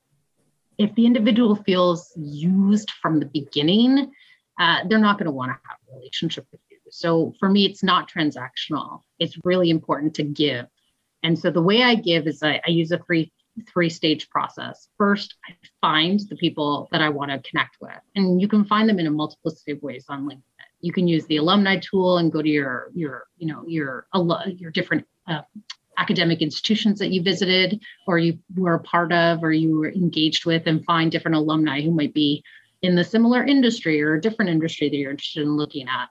if 0.78 0.94
the 0.96 1.06
individual 1.06 1.56
feels 1.56 2.12
used 2.16 2.92
from 3.02 3.20
the 3.20 3.26
beginning, 3.26 4.12
uh, 4.60 4.80
they're 4.88 5.00
not 5.00 5.18
going 5.18 5.26
to 5.26 5.32
want 5.32 5.50
to 5.50 5.58
have 5.68 5.78
a 5.90 5.98
relationship 5.98 6.46
with 6.52 6.62
you. 6.70 6.78
So 6.92 7.34
for 7.40 7.50
me, 7.50 7.66
it's 7.66 7.82
not 7.82 8.12
transactional. 8.12 9.02
It's 9.18 9.38
really 9.44 9.70
important 9.70 10.14
to 10.16 10.24
give. 10.24 10.66
And 11.24 11.38
so 11.38 11.50
the 11.50 11.62
way 11.62 11.84
I 11.84 11.96
give 11.96 12.28
is 12.28 12.44
I, 12.44 12.62
I 12.66 12.70
use 12.70 12.92
a 12.92 13.00
three 13.00 13.32
three 13.68 13.90
stage 13.90 14.30
process. 14.30 14.88
First, 14.98 15.36
I 15.48 15.54
find 15.82 16.20
the 16.30 16.36
people 16.36 16.88
that 16.92 17.02
I 17.02 17.10
want 17.10 17.32
to 17.32 17.50
connect 17.50 17.78
with, 17.82 18.00
and 18.16 18.42
you 18.42 18.48
can 18.48 18.64
find 18.64 18.88
them 18.88 19.00
in 19.00 19.08
a 19.08 19.12
multiplicity 19.12 19.72
of 19.72 19.82
ways 19.82 20.06
on 20.08 20.26
LinkedIn. 20.26 20.42
You 20.82 20.94
can 20.94 21.08
use 21.08 21.26
the 21.26 21.38
alumni 21.38 21.78
tool 21.78 22.20
and 22.20 22.32
go 22.32 22.42
to 22.42 22.50
your 22.50 22.90
your 22.94 23.26
you 23.38 23.48
know 23.48 23.64
your 23.68 24.08
your 24.48 24.72
different 24.72 25.06
uh, 25.28 25.42
academic 25.98 26.42
institutions 26.42 27.00
that 27.00 27.12
you 27.12 27.22
visited 27.22 27.82
or 28.08 28.18
you 28.18 28.40
were 28.56 28.76
a 28.76 28.80
part 28.80 29.12
of 29.12 29.44
or 29.44 29.52
you 29.52 29.78
were 29.78 29.92
engaged 29.92 30.46
with, 30.46 30.64
and 30.68 30.86
find 30.86 31.12
different 31.12 31.36
alumni 31.36 31.82
who 31.82 31.92
might 31.92 32.14
be 32.14 32.44
in 32.82 32.96
the 32.96 33.04
similar 33.04 33.44
industry 33.44 34.02
or 34.02 34.16
a 34.16 34.22
different 34.22 34.52
industry 34.52 34.90
that 34.90 34.96
you're 34.96 35.12
interested 35.12 35.44
in 35.44 35.58
looking 35.58 35.88
at. 35.88 36.10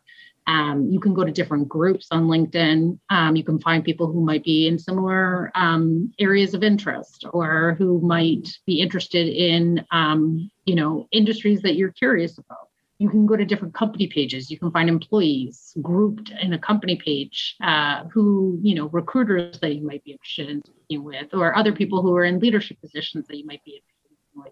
Um, 0.48 0.88
you 0.90 0.98
can 0.98 1.12
go 1.12 1.24
to 1.24 1.30
different 1.30 1.68
groups 1.68 2.08
on 2.10 2.26
LinkedIn. 2.26 2.98
Um, 3.10 3.36
you 3.36 3.44
can 3.44 3.60
find 3.60 3.84
people 3.84 4.10
who 4.10 4.24
might 4.24 4.42
be 4.42 4.66
in 4.66 4.78
similar 4.78 5.52
um, 5.54 6.10
areas 6.18 6.54
of 6.54 6.62
interest 6.62 7.26
or 7.34 7.74
who 7.78 8.00
might 8.00 8.48
be 8.66 8.80
interested 8.80 9.28
in, 9.28 9.84
um, 9.90 10.50
you 10.64 10.74
know, 10.74 11.06
industries 11.12 11.60
that 11.62 11.76
you're 11.76 11.92
curious 11.92 12.38
about. 12.38 12.68
You 12.98 13.10
can 13.10 13.26
go 13.26 13.36
to 13.36 13.44
different 13.44 13.74
company 13.74 14.06
pages. 14.06 14.50
You 14.50 14.58
can 14.58 14.72
find 14.72 14.88
employees 14.88 15.74
grouped 15.82 16.32
in 16.40 16.54
a 16.54 16.58
company 16.58 16.96
page 16.96 17.54
uh, 17.62 18.04
who, 18.04 18.58
you 18.62 18.74
know, 18.74 18.88
recruiters 18.88 19.60
that 19.60 19.74
you 19.74 19.86
might 19.86 20.02
be 20.02 20.12
interested 20.12 20.48
in 20.48 20.62
speaking 20.64 21.04
with, 21.04 21.34
or 21.34 21.56
other 21.56 21.72
people 21.72 22.00
who 22.00 22.16
are 22.16 22.24
in 22.24 22.40
leadership 22.40 22.80
positions 22.80 23.26
that 23.28 23.36
you 23.36 23.44
might 23.44 23.62
be 23.64 23.72
interested. 23.72 23.97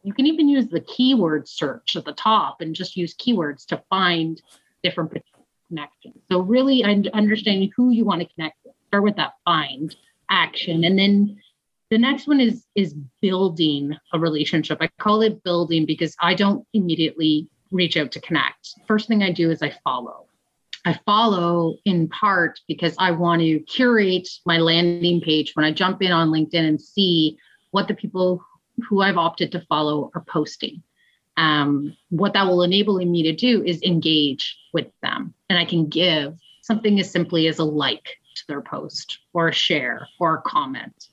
You 0.03 0.13
can 0.13 0.27
even 0.27 0.49
use 0.49 0.69
the 0.69 0.81
keyword 0.81 1.49
search 1.49 1.97
at 1.97 2.05
the 2.05 2.13
top 2.13 2.61
and 2.61 2.75
just 2.75 2.97
use 2.97 3.15
keywords 3.15 3.67
to 3.67 3.83
find 3.89 4.41
different 4.83 5.13
connections. 5.69 6.17
So 6.31 6.41
really 6.41 6.85
understanding 6.85 7.73
who 7.77 7.91
you 7.91 8.05
want 8.05 8.23
to 8.23 8.29
connect 8.35 8.57
with. 8.65 8.75
Start 8.89 9.05
with 9.05 9.17
that 9.17 9.35
find 9.45 9.95
action. 10.31 10.85
And 10.85 10.99
then 10.99 11.41
the 11.91 11.99
next 11.99 12.27
one 12.27 12.41
is 12.41 12.67
is 12.75 12.95
building 13.21 13.97
a 14.13 14.19
relationship. 14.19 14.79
I 14.81 14.89
call 14.99 15.23
it 15.23 15.43
building 15.45 15.87
because 15.87 16.17
I 16.21 16.35
don't 16.35 16.67
immediately 16.73 17.49
reach 17.71 17.97
out 17.97 18.13
to 18.13 18.21
connect. 18.21 18.75
First 18.87 19.09
thing 19.09 19.23
I 19.23 19.33
do 19.33 19.51
is 19.51 19.63
I 19.63 19.73
follow. 19.85 20.27
I 20.85 20.99
follow 21.05 21.77
in 21.85 22.09
part 22.09 22.61
because 22.69 22.95
I 22.99 23.11
want 23.11 23.43
to 23.43 23.59
curate 23.61 24.29
my 24.47 24.59
landing 24.59 25.21
page 25.21 25.53
when 25.55 25.65
I 25.65 25.73
jump 25.73 26.01
in 26.01 26.13
on 26.13 26.31
LinkedIn 26.31 26.69
and 26.69 26.81
see 26.81 27.39
what 27.73 27.89
the 27.89 27.95
people 27.95 28.45
who 28.89 29.01
I've 29.01 29.19
opted 29.19 29.53
to 29.53 29.61
follow 29.69 30.11
are 30.15 30.25
posting. 30.27 30.83
Um, 31.37 31.97
what 32.09 32.33
that 32.33 32.47
will 32.47 32.63
enable 32.63 32.97
me 32.99 33.23
to 33.25 33.33
do 33.35 33.63
is 33.63 33.83
engage 33.83 34.59
with 34.73 34.87
them 35.03 35.35
and 35.51 35.59
i 35.59 35.65
can 35.65 35.87
give 35.87 36.35
something 36.63 36.99
as 36.99 37.11
simply 37.11 37.47
as 37.47 37.59
a 37.59 37.65
like 37.65 38.17
to 38.37 38.43
their 38.49 38.63
post 38.63 39.19
or 39.33 39.49
a 39.49 39.53
share 39.53 40.09
or 40.19 40.37
a 40.37 40.43
comment. 40.43 41.09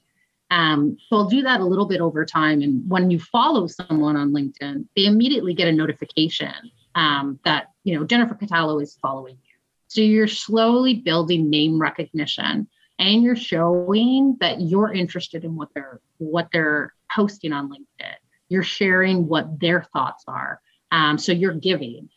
Um, 0.50 0.98
so 1.08 1.18
i'll 1.18 1.30
do 1.30 1.42
that 1.42 1.60
a 1.60 1.66
little 1.66 1.86
bit 1.86 2.00
over 2.00 2.26
time 2.26 2.62
and 2.62 2.90
when 2.90 3.12
you 3.12 3.20
follow 3.20 3.68
someone 3.68 4.16
on 4.16 4.32
linkedin 4.32 4.86
they 4.96 5.06
immediately 5.06 5.54
get 5.54 5.68
a 5.68 5.72
notification 5.74 6.54
um, 6.96 7.40
that 7.44 7.68
you 7.84 7.98
know 7.98 8.06
jennifer 8.06 8.36
catallo 8.36 8.82
is 8.82 8.98
following 9.02 9.38
you. 9.44 9.56
So 9.88 10.02
you're 10.02 10.28
slowly 10.28 10.96
building 10.96 11.50
name 11.50 11.80
recognition 11.80 12.68
and 13.00 13.24
you're 13.24 13.36
showing 13.36 14.38
that 14.40 14.62
you're 14.62 14.94
interested 14.94 15.44
in 15.44 15.56
what 15.56 15.70
they're 15.74 16.00
what 16.18 16.50
they're 16.52 16.94
posting 17.16 17.54
on 17.54 17.70
linkedin 17.70 18.16
you're 18.54 18.64
sharing 18.64 19.28
what 19.28 19.60
their 19.60 19.84
thoughts 19.94 20.24
are. 20.28 20.62
Um, 20.92 21.18
so 21.18 21.32
you're 21.32 21.56
giving. 21.56 22.10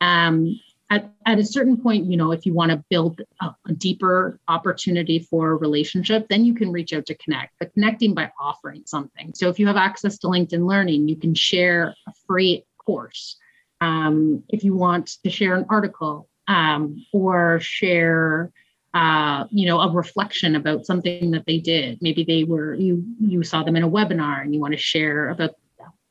Um, 0.00 0.60
at, 0.90 1.12
at 1.24 1.38
a 1.38 1.44
certain 1.44 1.76
point, 1.76 2.06
you 2.06 2.16
know, 2.16 2.32
if 2.32 2.44
you 2.44 2.52
want 2.52 2.72
to 2.72 2.84
build 2.90 3.20
a, 3.40 3.54
a, 3.66 3.72
deeper 3.72 4.38
opportunity 4.48 5.20
for 5.20 5.50
a 5.50 5.54
relationship, 5.56 6.28
then 6.28 6.44
you 6.44 6.54
can 6.54 6.70
reach 6.70 6.92
out 6.92 7.06
to 7.06 7.14
connect, 7.16 7.54
but 7.58 7.72
connecting 7.72 8.14
by 8.14 8.30
offering 8.40 8.82
something. 8.86 9.32
So 9.34 9.48
if 9.48 9.58
you 9.58 9.66
have 9.68 9.76
access 9.76 10.18
to 10.18 10.26
LinkedIn 10.26 10.68
Learning, 10.68 11.08
you 11.08 11.16
can 11.16 11.34
share 11.34 11.94
a 12.06 12.12
free 12.26 12.64
course. 12.84 13.36
Um, 13.80 14.44
if 14.48 14.64
you 14.64 14.74
want 14.74 15.18
to 15.24 15.30
share 15.30 15.54
an 15.54 15.66
article 15.68 16.28
um, 16.48 17.04
or 17.12 17.58
share 17.60 18.52
uh, 18.96 19.44
you 19.50 19.66
know, 19.66 19.78
a 19.78 19.92
reflection 19.92 20.56
about 20.56 20.86
something 20.86 21.30
that 21.32 21.44
they 21.44 21.58
did. 21.58 21.98
Maybe 22.00 22.24
they 22.24 22.44
were 22.44 22.74
you 22.74 23.04
you 23.20 23.42
saw 23.42 23.62
them 23.62 23.76
in 23.76 23.82
a 23.82 23.90
webinar 23.90 24.40
and 24.40 24.54
you 24.54 24.60
want 24.60 24.72
to 24.72 24.78
share 24.78 25.28
about 25.28 25.50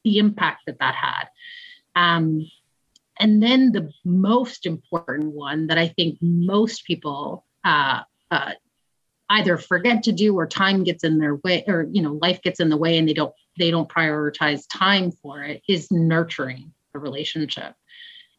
the 0.03 0.19
impact 0.19 0.67
that 0.67 0.77
that 0.77 0.93
had. 0.93 1.25
Um, 1.95 2.47
and 3.19 3.41
then 3.41 3.71
the 3.71 3.91
most 4.03 4.67
important 4.67 5.33
one 5.33 5.65
that 5.67 5.79
I 5.79 5.87
think 5.87 6.19
most 6.21 6.85
people 6.85 7.43
uh, 7.63 8.01
uh, 8.29 8.51
either 9.31 9.57
forget 9.57 10.03
to 10.03 10.11
do 10.11 10.37
or 10.37 10.45
time 10.45 10.83
gets 10.83 11.03
in 11.03 11.17
their 11.17 11.37
way 11.37 11.63
or 11.67 11.87
you 11.91 12.03
know 12.03 12.19
life 12.21 12.39
gets 12.43 12.59
in 12.59 12.69
the 12.69 12.77
way 12.77 12.99
and 12.99 13.09
they 13.09 13.13
don't 13.13 13.33
they 13.57 13.71
don't 13.71 13.89
prioritize 13.89 14.65
time 14.71 15.11
for 15.11 15.41
it 15.41 15.63
is 15.67 15.89
nurturing 15.89 16.71
a 16.93 16.99
relationship 16.99 17.73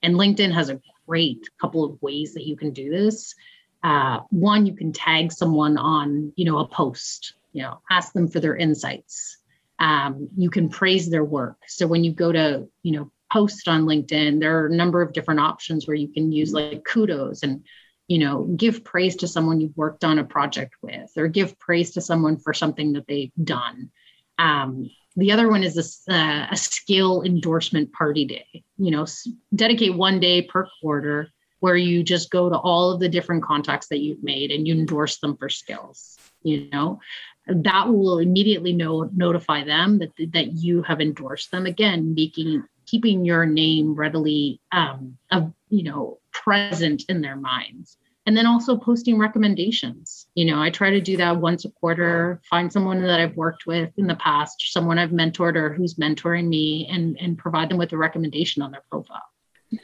and 0.04 0.14
linkedin 0.14 0.52
has 0.52 0.68
a 0.70 0.80
great 1.08 1.48
couple 1.60 1.84
of 1.84 2.00
ways 2.00 2.34
that 2.34 2.46
you 2.46 2.56
can 2.56 2.72
do 2.72 2.90
this 2.90 3.34
uh, 3.82 4.20
one 4.30 4.66
you 4.66 4.74
can 4.74 4.92
tag 4.92 5.32
someone 5.32 5.76
on 5.76 6.32
you 6.36 6.44
know 6.44 6.58
a 6.58 6.68
post 6.68 7.34
you 7.52 7.62
know 7.62 7.80
ask 7.90 8.12
them 8.12 8.28
for 8.28 8.40
their 8.40 8.56
insights 8.56 9.38
um, 9.78 10.28
you 10.36 10.50
can 10.50 10.68
praise 10.68 11.10
their 11.10 11.24
work. 11.24 11.56
So 11.66 11.86
when 11.86 12.04
you 12.04 12.12
go 12.12 12.32
to, 12.32 12.68
you 12.82 12.92
know, 12.92 13.10
post 13.32 13.68
on 13.68 13.84
LinkedIn, 13.84 14.40
there 14.40 14.58
are 14.60 14.66
a 14.66 14.74
number 14.74 15.02
of 15.02 15.12
different 15.12 15.40
options 15.40 15.86
where 15.86 15.96
you 15.96 16.08
can 16.08 16.32
use 16.32 16.52
like 16.52 16.84
kudos 16.84 17.42
and, 17.42 17.64
you 18.08 18.18
know, 18.18 18.44
give 18.44 18.84
praise 18.84 19.16
to 19.16 19.28
someone 19.28 19.60
you've 19.60 19.76
worked 19.76 20.04
on 20.04 20.18
a 20.18 20.24
project 20.24 20.74
with, 20.80 21.10
or 21.16 21.28
give 21.28 21.58
praise 21.58 21.92
to 21.92 22.00
someone 22.00 22.38
for 22.38 22.54
something 22.54 22.92
that 22.92 23.06
they've 23.06 23.32
done. 23.42 23.90
Um, 24.38 24.90
the 25.16 25.32
other 25.32 25.48
one 25.48 25.64
is 25.64 26.04
a, 26.08 26.12
uh, 26.12 26.46
a 26.52 26.56
skill 26.56 27.22
endorsement 27.22 27.92
party 27.92 28.26
day. 28.26 28.64
You 28.78 28.92
know, 28.92 29.06
dedicate 29.54 29.94
one 29.94 30.20
day 30.20 30.42
per 30.42 30.68
quarter 30.80 31.32
where 31.66 31.76
you 31.76 32.04
just 32.04 32.30
go 32.30 32.48
to 32.48 32.56
all 32.56 32.92
of 32.92 33.00
the 33.00 33.08
different 33.08 33.42
contacts 33.42 33.88
that 33.88 33.98
you've 33.98 34.22
made 34.22 34.52
and 34.52 34.68
you 34.68 34.72
endorse 34.72 35.18
them 35.18 35.36
for 35.36 35.48
skills 35.48 36.16
you 36.44 36.68
know 36.72 37.00
that 37.48 37.88
will 37.88 38.18
immediately 38.18 38.72
know, 38.72 39.10
notify 39.14 39.64
them 39.64 39.98
that, 39.98 40.12
that 40.32 40.52
you 40.52 40.80
have 40.82 41.00
endorsed 41.00 41.50
them 41.50 41.66
again 41.66 42.14
making 42.14 42.62
keeping 42.86 43.24
your 43.24 43.46
name 43.46 43.96
readily 43.96 44.60
um, 44.70 45.18
of, 45.32 45.52
you 45.68 45.82
know 45.82 46.20
present 46.30 47.02
in 47.08 47.20
their 47.20 47.34
minds 47.34 47.96
and 48.26 48.36
then 48.36 48.46
also 48.46 48.76
posting 48.76 49.18
recommendations. 49.18 50.26
You 50.34 50.46
know, 50.46 50.60
I 50.60 50.70
try 50.70 50.90
to 50.90 51.00
do 51.00 51.16
that 51.16 51.36
once 51.36 51.64
a 51.64 51.70
quarter, 51.70 52.40
find 52.50 52.72
someone 52.72 53.00
that 53.02 53.20
I've 53.20 53.36
worked 53.36 53.66
with 53.66 53.90
in 53.96 54.08
the 54.08 54.16
past, 54.16 54.72
someone 54.72 54.98
I've 54.98 55.10
mentored 55.10 55.54
or 55.54 55.72
who's 55.72 55.94
mentoring 55.94 56.48
me, 56.48 56.88
and, 56.90 57.16
and 57.20 57.38
provide 57.38 57.68
them 57.68 57.78
with 57.78 57.92
a 57.92 57.96
recommendation 57.96 58.62
on 58.62 58.72
their 58.72 58.82
profile. 58.90 59.22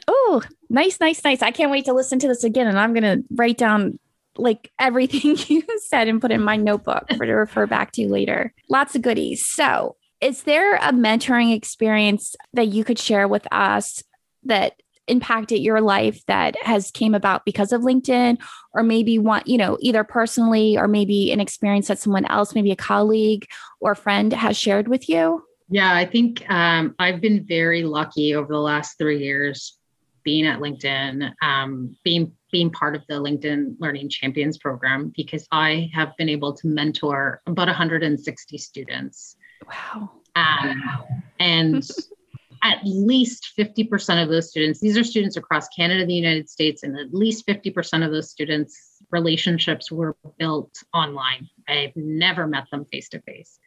Oh, 0.07 0.41
nice, 0.69 0.99
nice, 0.99 1.23
nice. 1.23 1.41
I 1.41 1.51
can't 1.51 1.71
wait 1.71 1.85
to 1.85 1.93
listen 1.93 2.19
to 2.19 2.27
this 2.27 2.43
again. 2.43 2.67
And 2.67 2.79
I'm 2.79 2.93
going 2.93 3.03
to 3.03 3.23
write 3.31 3.57
down 3.57 3.99
like 4.37 4.71
everything 4.79 5.37
you 5.47 5.63
said 5.85 6.07
and 6.07 6.21
put 6.21 6.31
in 6.31 6.41
my 6.41 6.55
notebook 6.55 7.05
for 7.15 7.25
to 7.25 7.33
refer 7.33 7.65
back 7.67 7.91
to 7.93 8.07
later. 8.07 8.53
Lots 8.69 8.95
of 8.95 9.01
goodies. 9.01 9.45
So, 9.45 9.95
is 10.21 10.43
there 10.43 10.75
a 10.75 10.93
mentoring 10.93 11.53
experience 11.53 12.35
that 12.53 12.69
you 12.69 12.85
could 12.85 12.97
share 12.97 13.27
with 13.27 13.45
us 13.51 14.03
that 14.43 14.81
impacted 15.07 15.59
your 15.59 15.81
life 15.81 16.25
that 16.27 16.55
has 16.63 16.89
came 16.91 17.13
about 17.13 17.43
because 17.43 17.73
of 17.73 17.81
linkedin 17.81 18.37
or 18.73 18.83
maybe 18.83 19.19
one 19.19 19.41
you 19.45 19.57
know 19.57 19.77
either 19.81 20.01
personally 20.01 20.77
or 20.77 20.87
maybe 20.87 21.29
an 21.29 21.41
experience 21.41 21.89
that 21.89 21.99
someone 21.99 22.25
else 22.27 22.55
maybe 22.55 22.71
a 22.71 22.75
colleague 22.75 23.45
or 23.81 23.95
friend 23.95 24.31
has 24.31 24.57
shared 24.57 24.87
with 24.87 25.09
you 25.09 25.43
yeah 25.69 25.93
i 25.93 26.05
think 26.05 26.49
um, 26.49 26.95
i've 26.99 27.19
been 27.19 27.45
very 27.45 27.83
lucky 27.83 28.33
over 28.33 28.53
the 28.53 28.57
last 28.57 28.97
three 28.97 29.21
years 29.21 29.77
being 30.23 30.45
at 30.45 30.59
linkedin 30.59 31.31
um, 31.41 31.95
being 32.03 32.31
being 32.51 32.69
part 32.69 32.95
of 32.95 33.01
the 33.07 33.15
linkedin 33.15 33.75
learning 33.79 34.09
champions 34.09 34.57
program 34.57 35.11
because 35.15 35.47
i 35.51 35.89
have 35.93 36.15
been 36.17 36.29
able 36.29 36.53
to 36.53 36.67
mentor 36.67 37.41
about 37.45 37.67
160 37.67 38.57
students 38.57 39.35
wow 39.67 40.09
um, 40.35 40.81
and 41.39 41.87
at 42.63 42.79
least 42.85 43.51
50% 43.57 44.23
of 44.23 44.29
those 44.29 44.49
students, 44.49 44.79
these 44.79 44.97
are 44.97 45.03
students 45.03 45.35
across 45.35 45.67
Canada, 45.67 46.05
the 46.05 46.13
United 46.13 46.49
States, 46.49 46.83
and 46.83 46.97
at 46.97 47.13
least 47.13 47.45
50% 47.45 48.05
of 48.05 48.11
those 48.11 48.31
students' 48.31 49.03
relationships 49.11 49.91
were 49.91 50.15
built 50.39 50.73
online. 50.93 51.49
I've 51.67 51.95
never 51.95 52.47
met 52.47 52.65
them 52.71 52.85
face 52.85 53.09
to 53.09 53.21
face. 53.21 53.59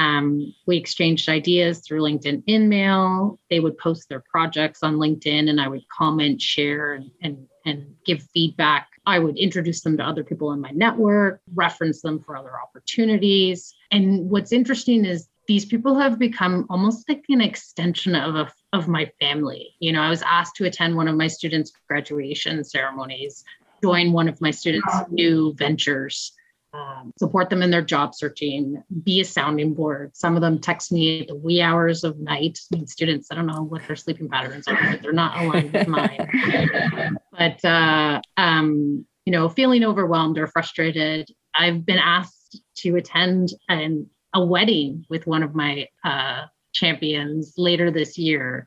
Um, 0.00 0.54
we 0.66 0.78
exchanged 0.78 1.28
ideas 1.28 1.80
through 1.80 2.00
LinkedIn 2.00 2.44
InMail. 2.46 3.36
They 3.50 3.60
would 3.60 3.76
post 3.76 4.08
their 4.08 4.24
projects 4.32 4.82
on 4.82 4.96
LinkedIn, 4.96 5.50
and 5.50 5.60
I 5.60 5.68
would 5.68 5.86
comment, 5.90 6.40
share, 6.40 6.94
and, 6.94 7.10
and, 7.22 7.46
and 7.66 7.94
give 8.06 8.22
feedback. 8.32 8.88
I 9.04 9.18
would 9.18 9.36
introduce 9.36 9.82
them 9.82 9.98
to 9.98 10.02
other 10.02 10.24
people 10.24 10.52
in 10.52 10.60
my 10.60 10.70
network, 10.70 11.42
reference 11.54 12.00
them 12.00 12.18
for 12.18 12.34
other 12.34 12.52
opportunities. 12.58 13.74
And 13.90 14.30
what's 14.30 14.52
interesting 14.52 15.04
is 15.04 15.28
these 15.46 15.66
people 15.66 15.98
have 15.98 16.18
become 16.18 16.66
almost 16.70 17.06
like 17.06 17.24
an 17.28 17.42
extension 17.42 18.14
of 18.14 18.36
a, 18.36 18.50
of 18.72 18.88
my 18.88 19.10
family. 19.20 19.74
You 19.80 19.92
know, 19.92 20.00
I 20.00 20.08
was 20.08 20.22
asked 20.22 20.56
to 20.56 20.64
attend 20.64 20.96
one 20.96 21.08
of 21.08 21.16
my 21.16 21.26
students' 21.26 21.72
graduation 21.88 22.64
ceremonies, 22.64 23.44
join 23.82 24.12
one 24.12 24.28
of 24.28 24.40
my 24.40 24.50
students' 24.50 24.94
new 25.10 25.52
ventures, 25.58 26.32
um, 26.72 27.12
support 27.18 27.50
them 27.50 27.62
in 27.62 27.70
their 27.70 27.82
job 27.82 28.14
searching, 28.14 28.82
be 29.02 29.20
a 29.20 29.24
sounding 29.24 29.74
board. 29.74 30.16
Some 30.16 30.36
of 30.36 30.42
them 30.42 30.58
text 30.58 30.92
me 30.92 31.22
at 31.22 31.28
the 31.28 31.34
wee 31.34 31.60
hours 31.60 32.04
of 32.04 32.18
night. 32.18 32.58
I 32.72 32.76
mean, 32.76 32.86
students, 32.86 33.28
I 33.30 33.34
don't 33.34 33.46
know 33.46 33.62
what 33.62 33.86
their 33.86 33.96
sleeping 33.96 34.28
patterns 34.28 34.68
are, 34.68 34.78
but 34.90 35.02
they're 35.02 35.12
not 35.12 35.40
aligned 35.40 35.72
with 35.72 35.88
mine. 35.88 37.16
But 37.32 37.64
uh, 37.64 38.20
um, 38.36 39.06
you 39.24 39.32
know, 39.32 39.48
feeling 39.48 39.82
overwhelmed 39.82 40.36
or 40.36 40.46
frustrated, 40.46 41.30
I've 41.54 41.86
been 41.86 41.98
asked 41.98 42.60
to 42.78 42.96
attend 42.96 43.50
and 43.68 44.06
a 44.34 44.44
wedding 44.44 45.06
with 45.08 45.26
one 45.26 45.42
of 45.42 45.54
my 45.54 45.88
uh, 46.04 46.46
champions 46.72 47.54
later 47.56 47.90
this 47.90 48.18
year. 48.18 48.66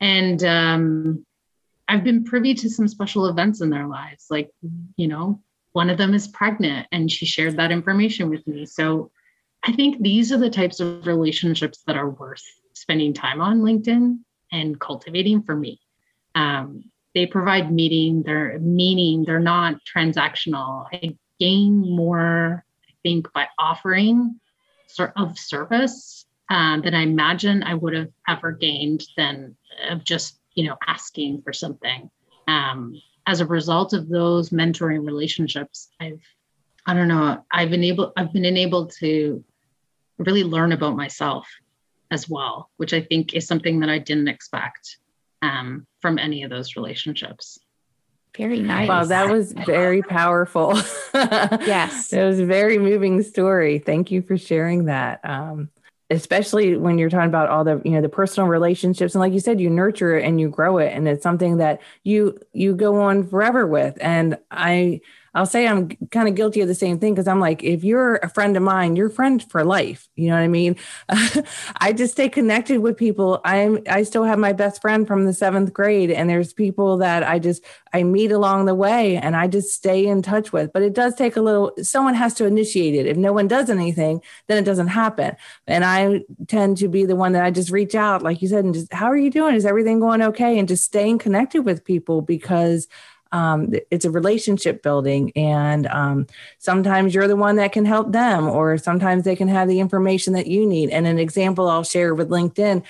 And 0.00 0.42
um, 0.42 1.26
I've 1.88 2.04
been 2.04 2.24
privy 2.24 2.54
to 2.54 2.70
some 2.70 2.88
special 2.88 3.26
events 3.26 3.60
in 3.60 3.70
their 3.70 3.86
lives. 3.86 4.26
Like, 4.30 4.50
you 4.96 5.08
know, 5.08 5.40
one 5.74 5.90
of 5.90 5.98
them 5.98 6.14
is 6.14 6.28
pregnant 6.28 6.86
and 6.92 7.10
she 7.10 7.26
shared 7.26 7.56
that 7.56 7.72
information 7.72 8.30
with 8.30 8.46
me. 8.46 8.64
So 8.64 9.10
I 9.64 9.72
think 9.72 10.00
these 10.00 10.30
are 10.30 10.38
the 10.38 10.48
types 10.48 10.78
of 10.78 11.06
relationships 11.06 11.82
that 11.86 11.96
are 11.96 12.10
worth 12.10 12.44
spending 12.74 13.12
time 13.12 13.40
on 13.40 13.60
LinkedIn 13.60 14.18
and 14.52 14.80
cultivating 14.80 15.42
for 15.42 15.56
me. 15.56 15.80
Um, 16.36 16.84
they 17.12 17.26
provide 17.26 17.72
meeting, 17.72 18.22
they're 18.22 18.58
meaning, 18.60 19.24
they're 19.24 19.40
not 19.40 19.80
transactional. 19.84 20.86
I 20.92 21.16
gain 21.40 21.78
more, 21.78 22.64
I 22.88 22.92
think, 23.02 23.32
by 23.32 23.48
offering 23.58 24.38
sort 24.86 25.12
of 25.16 25.36
service 25.36 26.26
um, 26.50 26.82
that 26.82 26.94
I 26.94 27.00
imagine 27.00 27.64
I 27.64 27.74
would 27.74 27.94
have 27.94 28.10
ever 28.28 28.52
gained 28.52 29.02
than 29.16 29.56
of 29.88 30.04
just 30.04 30.38
you 30.54 30.68
know 30.68 30.76
asking 30.86 31.42
for 31.42 31.52
something. 31.52 32.10
Um, 32.46 32.94
as 33.26 33.40
a 33.40 33.46
result 33.46 33.92
of 33.92 34.08
those 34.08 34.50
mentoring 34.50 35.06
relationships, 35.06 35.88
I've 36.00 36.22
I 36.86 36.94
don't 36.94 37.08
know 37.08 37.44
I've 37.50 37.70
been 37.70 37.84
able 37.84 38.12
I've 38.16 38.32
been 38.32 38.44
enabled 38.44 38.92
to 38.98 39.42
really 40.18 40.44
learn 40.44 40.72
about 40.72 40.96
myself 40.96 41.48
as 42.10 42.28
well, 42.28 42.70
which 42.76 42.92
I 42.92 43.00
think 43.00 43.34
is 43.34 43.46
something 43.46 43.80
that 43.80 43.88
I 43.88 43.98
didn't 43.98 44.28
expect 44.28 44.98
um, 45.42 45.86
from 46.00 46.18
any 46.18 46.42
of 46.42 46.50
those 46.50 46.76
relationships. 46.76 47.58
Very 48.36 48.60
nice. 48.60 48.88
Wow, 48.88 49.04
that 49.04 49.30
was 49.30 49.52
very 49.66 50.02
powerful. 50.02 50.74
yes. 51.14 52.12
It 52.12 52.24
was 52.24 52.40
a 52.40 52.46
very 52.46 52.78
moving 52.78 53.22
story. 53.22 53.78
Thank 53.78 54.10
you 54.10 54.22
for 54.22 54.36
sharing 54.36 54.86
that. 54.86 55.20
Um, 55.24 55.70
especially 56.14 56.76
when 56.76 56.98
you're 56.98 57.10
talking 57.10 57.28
about 57.28 57.48
all 57.48 57.64
the 57.64 57.80
you 57.84 57.92
know 57.92 58.00
the 58.00 58.08
personal 58.08 58.48
relationships. 58.48 59.14
And 59.14 59.20
like 59.20 59.32
you 59.32 59.40
said 59.40 59.60
you 59.60 59.70
nurture 59.70 60.18
it 60.18 60.24
and 60.24 60.40
you 60.40 60.48
grow 60.48 60.78
it. 60.78 60.92
And 60.92 61.06
it's 61.06 61.22
something 61.22 61.58
that 61.58 61.80
you 62.02 62.38
you 62.52 62.74
go 62.74 63.00
on 63.02 63.26
forever 63.26 63.66
with. 63.66 63.96
And 64.00 64.38
i 64.50 65.00
I'll 65.34 65.46
say 65.46 65.66
I'm 65.66 65.88
kind 66.12 66.28
of 66.28 66.36
guilty 66.36 66.60
of 66.60 66.68
the 66.68 66.74
same 66.74 66.98
thing 66.98 67.12
because 67.12 67.26
I'm 67.26 67.40
like, 67.40 67.64
if 67.64 67.82
you're 67.82 68.16
a 68.16 68.28
friend 68.28 68.56
of 68.56 68.62
mine, 68.62 68.94
you're 68.94 69.10
friend 69.10 69.44
for 69.50 69.64
life. 69.64 70.08
You 70.14 70.28
know 70.28 70.36
what 70.36 70.42
I 70.42 70.48
mean? 70.48 70.76
I 71.80 71.92
just 71.92 72.12
stay 72.12 72.28
connected 72.28 72.78
with 72.78 72.96
people. 72.96 73.40
I'm 73.44 73.80
I 73.88 74.04
still 74.04 74.24
have 74.24 74.38
my 74.38 74.52
best 74.52 74.80
friend 74.80 75.06
from 75.06 75.26
the 75.26 75.32
seventh 75.32 75.72
grade, 75.72 76.10
and 76.10 76.30
there's 76.30 76.52
people 76.52 76.98
that 76.98 77.24
I 77.24 77.38
just 77.40 77.64
I 77.92 78.04
meet 78.04 78.30
along 78.30 78.66
the 78.66 78.74
way, 78.74 79.16
and 79.16 79.34
I 79.34 79.48
just 79.48 79.72
stay 79.72 80.06
in 80.06 80.22
touch 80.22 80.52
with. 80.52 80.72
But 80.72 80.82
it 80.82 80.94
does 80.94 81.14
take 81.14 81.36
a 81.36 81.40
little. 81.40 81.72
Someone 81.82 82.14
has 82.14 82.34
to 82.34 82.44
initiate 82.46 82.94
it. 82.94 83.06
If 83.06 83.16
no 83.16 83.32
one 83.32 83.48
does 83.48 83.68
anything, 83.70 84.20
then 84.46 84.58
it 84.58 84.64
doesn't 84.64 84.88
happen. 84.88 85.36
And 85.66 85.84
I 85.84 86.22
tend 86.46 86.76
to 86.78 86.88
be 86.88 87.06
the 87.06 87.16
one 87.16 87.32
that 87.32 87.44
I 87.44 87.50
just 87.50 87.70
reach 87.70 87.94
out, 87.96 88.22
like 88.22 88.40
you 88.40 88.48
said, 88.48 88.64
and 88.64 88.74
just 88.74 88.92
how 88.92 89.06
are 89.06 89.16
you 89.16 89.30
doing? 89.30 89.56
Is 89.56 89.66
everything 89.66 89.98
going 89.98 90.22
okay? 90.22 90.58
And 90.58 90.68
just 90.68 90.84
staying 90.84 91.18
connected 91.18 91.62
with 91.62 91.84
people 91.84 92.22
because 92.22 92.86
um, 93.34 93.72
it's 93.90 94.04
a 94.04 94.10
relationship 94.10 94.82
building 94.82 95.32
and 95.34 95.86
um, 95.88 96.26
sometimes 96.58 97.14
you're 97.14 97.28
the 97.28 97.36
one 97.36 97.56
that 97.56 97.72
can 97.72 97.84
help 97.84 98.12
them 98.12 98.48
or 98.48 98.78
sometimes 98.78 99.24
they 99.24 99.34
can 99.34 99.48
have 99.48 99.66
the 99.68 99.80
information 99.80 100.32
that 100.34 100.46
you 100.46 100.64
need 100.64 100.88
and 100.90 101.06
an 101.06 101.18
example 101.18 101.68
i'll 101.68 101.82
share 101.82 102.14
with 102.14 102.30
linkedin 102.30 102.82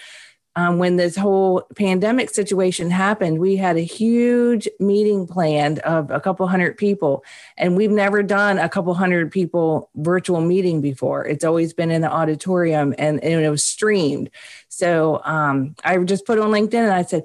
um, 0.56 0.78
when 0.78 0.96
this 0.96 1.16
whole 1.16 1.66
pandemic 1.74 2.30
situation 2.30 2.88
happened, 2.88 3.40
we 3.40 3.56
had 3.56 3.76
a 3.76 3.80
huge 3.80 4.68
meeting 4.78 5.26
planned 5.26 5.80
of 5.80 6.12
a 6.12 6.20
couple 6.20 6.46
hundred 6.46 6.76
people, 6.76 7.24
and 7.56 7.76
we've 7.76 7.90
never 7.90 8.22
done 8.22 8.58
a 8.58 8.68
couple 8.68 8.94
hundred 8.94 9.32
people 9.32 9.90
virtual 9.96 10.40
meeting 10.40 10.80
before. 10.80 11.26
It's 11.26 11.44
always 11.44 11.72
been 11.72 11.90
in 11.90 12.02
the 12.02 12.12
auditorium 12.12 12.94
and, 12.98 13.22
and 13.24 13.44
it 13.44 13.50
was 13.50 13.64
streamed. 13.64 14.30
So 14.68 15.20
um, 15.24 15.74
I 15.82 15.98
just 15.98 16.24
put 16.24 16.38
on 16.38 16.50
LinkedIn 16.50 16.74
and 16.74 16.92
I 16.92 17.02
said, 17.02 17.24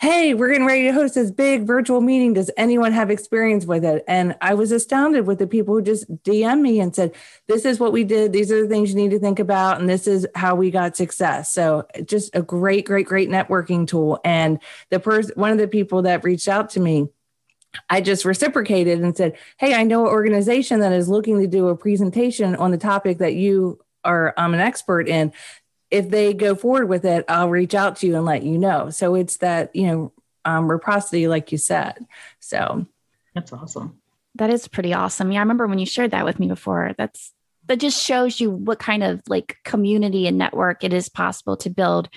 hey, 0.00 0.32
we're 0.32 0.48
getting 0.48 0.66
ready 0.66 0.84
to 0.84 0.94
host 0.94 1.14
this 1.14 1.30
big 1.30 1.66
virtual 1.66 2.00
meeting. 2.00 2.32
Does 2.32 2.50
anyone 2.56 2.92
have 2.92 3.10
experience 3.10 3.66
with 3.66 3.84
it? 3.84 4.02
And 4.08 4.34
I 4.40 4.54
was 4.54 4.72
astounded 4.72 5.26
with 5.26 5.38
the 5.38 5.46
people 5.46 5.74
who 5.74 5.82
just 5.82 6.10
DM 6.24 6.62
me 6.62 6.80
and 6.80 6.96
said, 6.96 7.14
this 7.48 7.66
is 7.66 7.78
what 7.78 7.92
we 7.92 8.02
did. 8.02 8.32
These 8.32 8.50
are 8.50 8.62
the 8.62 8.68
things 8.68 8.88
you 8.88 8.96
need 8.96 9.10
to 9.10 9.18
think 9.18 9.38
about. 9.38 9.78
And 9.78 9.90
this 9.90 10.06
is 10.06 10.26
how 10.34 10.54
we 10.54 10.70
got 10.70 10.96
success. 10.96 11.52
So 11.52 11.86
just 12.06 12.34
a 12.34 12.40
great, 12.40 12.86
great, 12.86 13.06
great 13.06 13.28
networking 13.28 13.86
tool. 13.86 14.18
And 14.24 14.58
the 14.88 15.00
person, 15.00 15.32
one 15.36 15.52
of 15.52 15.58
the 15.58 15.68
people 15.68 16.00
that 16.02 16.24
reached 16.24 16.48
out 16.48 16.70
to 16.70 16.80
me, 16.80 17.08
I 17.90 18.00
just 18.00 18.24
reciprocated 18.24 19.00
and 19.00 19.14
said, 19.14 19.36
Hey, 19.58 19.74
I 19.74 19.82
know 19.82 20.06
an 20.06 20.12
organization 20.12 20.80
that 20.80 20.92
is 20.92 21.10
looking 21.10 21.40
to 21.40 21.46
do 21.46 21.68
a 21.68 21.76
presentation 21.76 22.56
on 22.56 22.70
the 22.70 22.78
topic 22.78 23.18
that 23.18 23.34
you 23.34 23.78
are 24.02 24.32
um, 24.36 24.54
an 24.54 24.60
expert 24.60 25.08
in 25.08 25.32
if 25.90 26.08
they 26.08 26.34
go 26.34 26.54
forward 26.54 26.88
with 26.88 27.04
it, 27.04 27.24
I'll 27.28 27.48
reach 27.50 27.74
out 27.74 27.96
to 27.96 28.06
you 28.06 28.16
and 28.16 28.24
let 28.24 28.42
you 28.42 28.58
know. 28.58 28.90
So 28.90 29.14
it's 29.14 29.38
that, 29.38 29.74
you 29.74 29.86
know, 29.86 30.12
um, 30.44 30.70
reciprocity, 30.70 31.28
like 31.28 31.52
you 31.52 31.58
said. 31.58 32.06
So 32.38 32.86
that's 33.34 33.52
awesome. 33.52 34.00
That 34.36 34.50
is 34.50 34.68
pretty 34.68 34.94
awesome. 34.94 35.32
Yeah, 35.32 35.40
I 35.40 35.42
remember 35.42 35.66
when 35.66 35.78
you 35.78 35.86
shared 35.86 36.12
that 36.12 36.24
with 36.24 36.38
me 36.38 36.46
before. 36.46 36.94
That's 36.96 37.32
that 37.66 37.80
just 37.80 38.02
shows 38.02 38.40
you 38.40 38.50
what 38.50 38.78
kind 38.78 39.02
of 39.02 39.22
like 39.28 39.58
community 39.64 40.26
and 40.26 40.38
network 40.38 40.82
it 40.82 40.92
is 40.92 41.08
possible 41.08 41.56
to 41.58 41.70
build 41.70 42.08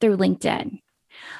through 0.00 0.16
LinkedIn. 0.16 0.80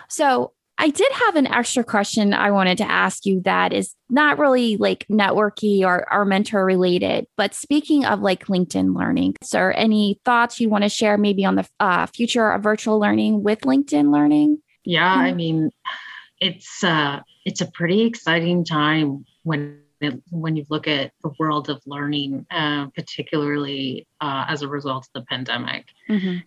So 0.09 0.53
I 0.81 0.91
did 0.91 1.11
have 1.13 1.35
an 1.35 1.49
extra 1.49 1.83
question 1.83 2.33
I 2.33 2.53
wanted 2.53 2.79
to 2.79 2.89
ask 2.89 3.27
you 3.27 3.41
that 3.43 3.73
is 3.73 3.95
not 4.09 4.39
really 4.39 4.77
like 4.77 5.05
networky 5.11 5.83
or, 5.83 6.07
or 6.13 6.25
mentor 6.25 6.65
related, 6.65 7.27
but 7.37 7.53
speaking 7.53 8.05
of 8.05 8.21
like 8.21 8.47
LinkedIn 8.47 8.97
learning, 8.97 9.35
sir, 9.43 9.73
any 9.73 10.21
thoughts 10.25 10.61
you 10.61 10.69
want 10.69 10.85
to 10.85 10.89
share 10.89 11.19
maybe 11.19 11.45
on 11.45 11.57
the 11.57 11.69
uh, 11.81 12.07
future 12.07 12.53
of 12.53 12.63
virtual 12.63 13.01
learning 13.01 13.43
with 13.43 13.63
LinkedIn 13.63 14.13
learning? 14.13 14.63
Yeah, 14.85 15.13
I 15.13 15.35
mean, 15.35 15.71
it's 16.41 16.85
uh, 16.85 17.21
it's 17.45 17.61
a 17.61 17.71
pretty 17.73 18.03
exciting 18.03 18.65
time 18.65 19.25
when 19.43 19.81
it, 20.01 20.23
when 20.31 20.57
you 20.57 20.65
look 20.71 20.87
at 20.87 21.13
the 21.23 21.31
world 21.39 21.69
of 21.69 21.83
learning, 21.87 22.47
uh, 22.51 22.87
particularly 22.95 24.07
uh, 24.21 24.45
as 24.49 24.63
a 24.63 24.69
result 24.69 25.07
of 25.07 25.21
the 25.21 25.27
pandemic. 25.27 25.87
Mm-hmm. 26.09 26.39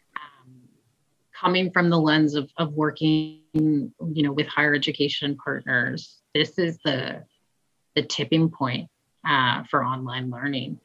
Coming 1.42 1.72
from 1.72 1.90
the 1.90 1.98
lens 1.98 2.36
of, 2.36 2.52
of 2.58 2.74
working, 2.74 3.42
you 3.54 3.92
know, 4.00 4.32
with 4.32 4.46
higher 4.46 4.76
education 4.76 5.36
partners, 5.44 6.22
this 6.36 6.60
is 6.60 6.78
the 6.86 7.24
the 7.96 8.04
tipping 8.04 8.52
point 8.52 8.90
uh, 9.28 9.64
for 9.64 9.84
online 9.84 10.30
learning. 10.30 10.80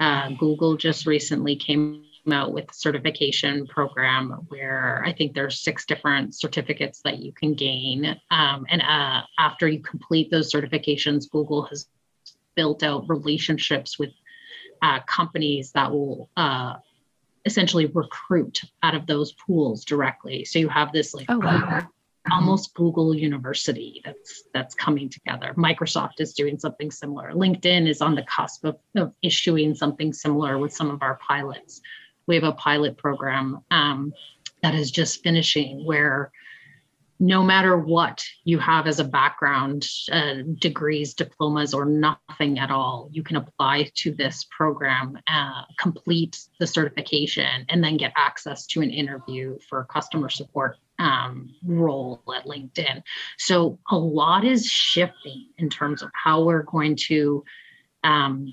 Uh, 0.00 0.30
Google 0.30 0.76
just 0.76 1.06
recently 1.06 1.54
came 1.54 2.02
out 2.32 2.52
with 2.52 2.70
a 2.70 2.74
certification 2.74 3.68
program 3.68 4.30
where 4.48 5.00
I 5.06 5.12
think 5.12 5.32
there's 5.32 5.60
six 5.60 5.86
different 5.86 6.34
certificates 6.34 7.02
that 7.04 7.20
you 7.20 7.30
can 7.32 7.54
gain. 7.54 8.20
Um, 8.32 8.66
and 8.68 8.82
uh, 8.82 9.22
after 9.38 9.68
you 9.68 9.80
complete 9.80 10.28
those 10.28 10.52
certifications, 10.52 11.30
Google 11.30 11.62
has 11.66 11.86
built 12.56 12.82
out 12.82 13.08
relationships 13.08 13.96
with 13.96 14.10
uh, 14.82 14.98
companies 15.06 15.70
that 15.72 15.92
will 15.92 16.28
uh, 16.36 16.74
essentially 17.44 17.86
recruit 17.86 18.60
out 18.82 18.94
of 18.94 19.06
those 19.06 19.32
pools 19.32 19.84
directly. 19.84 20.44
So 20.44 20.58
you 20.58 20.68
have 20.68 20.92
this 20.92 21.14
like 21.14 21.26
oh, 21.28 21.38
wow. 21.38 21.88
almost 22.30 22.74
Google 22.74 23.14
University 23.14 24.02
that's 24.04 24.44
that's 24.52 24.74
coming 24.74 25.08
together. 25.08 25.54
Microsoft 25.56 26.20
is 26.20 26.34
doing 26.34 26.58
something 26.58 26.90
similar. 26.90 27.32
LinkedIn 27.32 27.88
is 27.88 28.02
on 28.02 28.14
the 28.14 28.24
cusp 28.24 28.64
of, 28.64 28.76
of 28.96 29.12
issuing 29.22 29.74
something 29.74 30.12
similar 30.12 30.58
with 30.58 30.72
some 30.72 30.90
of 30.90 31.02
our 31.02 31.18
pilots. 31.26 31.80
We 32.26 32.34
have 32.34 32.44
a 32.44 32.52
pilot 32.52 32.96
program 32.96 33.60
um, 33.70 34.12
that 34.62 34.74
is 34.74 34.90
just 34.90 35.22
finishing 35.22 35.84
where 35.84 36.30
no 37.22 37.42
matter 37.42 37.76
what 37.76 38.24
you 38.44 38.58
have 38.58 38.86
as 38.86 38.98
a 38.98 39.04
background, 39.04 39.86
uh, 40.10 40.36
degrees, 40.58 41.12
diplomas, 41.12 41.74
or 41.74 41.84
nothing 41.84 42.58
at 42.58 42.70
all, 42.70 43.10
you 43.12 43.22
can 43.22 43.36
apply 43.36 43.90
to 43.94 44.10
this 44.10 44.46
program, 44.50 45.18
uh, 45.28 45.62
complete 45.78 46.40
the 46.58 46.66
certification, 46.66 47.66
and 47.68 47.84
then 47.84 47.98
get 47.98 48.12
access 48.16 48.66
to 48.66 48.80
an 48.80 48.90
interview 48.90 49.58
for 49.68 49.84
customer 49.84 50.30
support 50.30 50.78
um, 50.98 51.54
role 51.62 52.22
at 52.34 52.46
LinkedIn. 52.46 53.02
So 53.36 53.78
a 53.90 53.98
lot 53.98 54.46
is 54.46 54.64
shifting 54.64 55.48
in 55.58 55.68
terms 55.68 56.00
of 56.02 56.10
how 56.14 56.42
we're 56.44 56.62
going 56.62 56.96
to 57.08 57.44
um, 58.02 58.50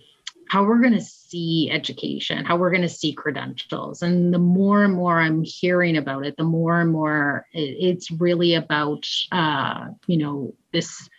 how 0.49 0.63
we're 0.63 0.81
going 0.81 0.93
to 0.93 1.01
see 1.01 1.69
education, 1.71 2.45
how 2.45 2.57
we're 2.57 2.69
going 2.69 2.81
to 2.81 2.89
see 2.89 3.13
credentials. 3.13 4.01
And 4.01 4.33
the 4.33 4.39
more 4.39 4.83
and 4.83 4.93
more 4.93 5.19
I'm 5.19 5.43
hearing 5.43 5.97
about 5.97 6.25
it, 6.25 6.37
the 6.37 6.43
more 6.43 6.79
and 6.79 6.91
more 6.91 7.45
it's 7.53 8.11
really 8.11 8.55
about, 8.55 9.07
uh, 9.31 9.87
you 10.07 10.17
know, 10.17 10.53
this, 10.71 11.09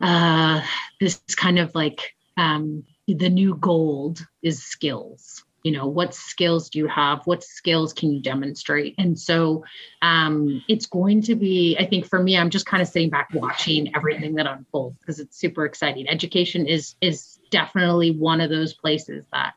uh, 0.00 0.62
this 1.00 1.20
kind 1.36 1.58
of 1.58 1.74
like 1.74 2.14
um, 2.36 2.84
the 3.06 3.30
new 3.30 3.54
gold 3.56 4.26
is 4.42 4.62
skills. 4.62 5.44
You 5.62 5.72
know 5.72 5.86
what 5.86 6.12
skills 6.12 6.68
do 6.68 6.78
you 6.78 6.88
have? 6.88 7.26
What 7.26 7.42
skills 7.42 7.94
can 7.94 8.12
you 8.12 8.20
demonstrate? 8.20 8.96
And 8.98 9.18
so 9.18 9.64
um, 10.02 10.62
it's 10.68 10.84
going 10.84 11.22
to 11.22 11.34
be 11.34 11.74
i 11.80 11.86
think 11.86 12.06
for 12.06 12.22
me 12.22 12.36
i'm 12.36 12.50
just 12.50 12.66
kind 12.66 12.82
of 12.82 12.88
sitting 12.88 13.08
back 13.08 13.30
watching 13.32 13.96
everything 13.96 14.34
that 14.34 14.46
unfolds 14.46 14.98
because 14.98 15.20
it's 15.20 15.38
super 15.38 15.64
exciting. 15.64 16.06
Education 16.06 16.66
is 16.66 16.96
is 17.00 17.38
definitely 17.54 18.10
one 18.10 18.40
of 18.40 18.50
those 18.50 18.74
places 18.74 19.24
that 19.32 19.54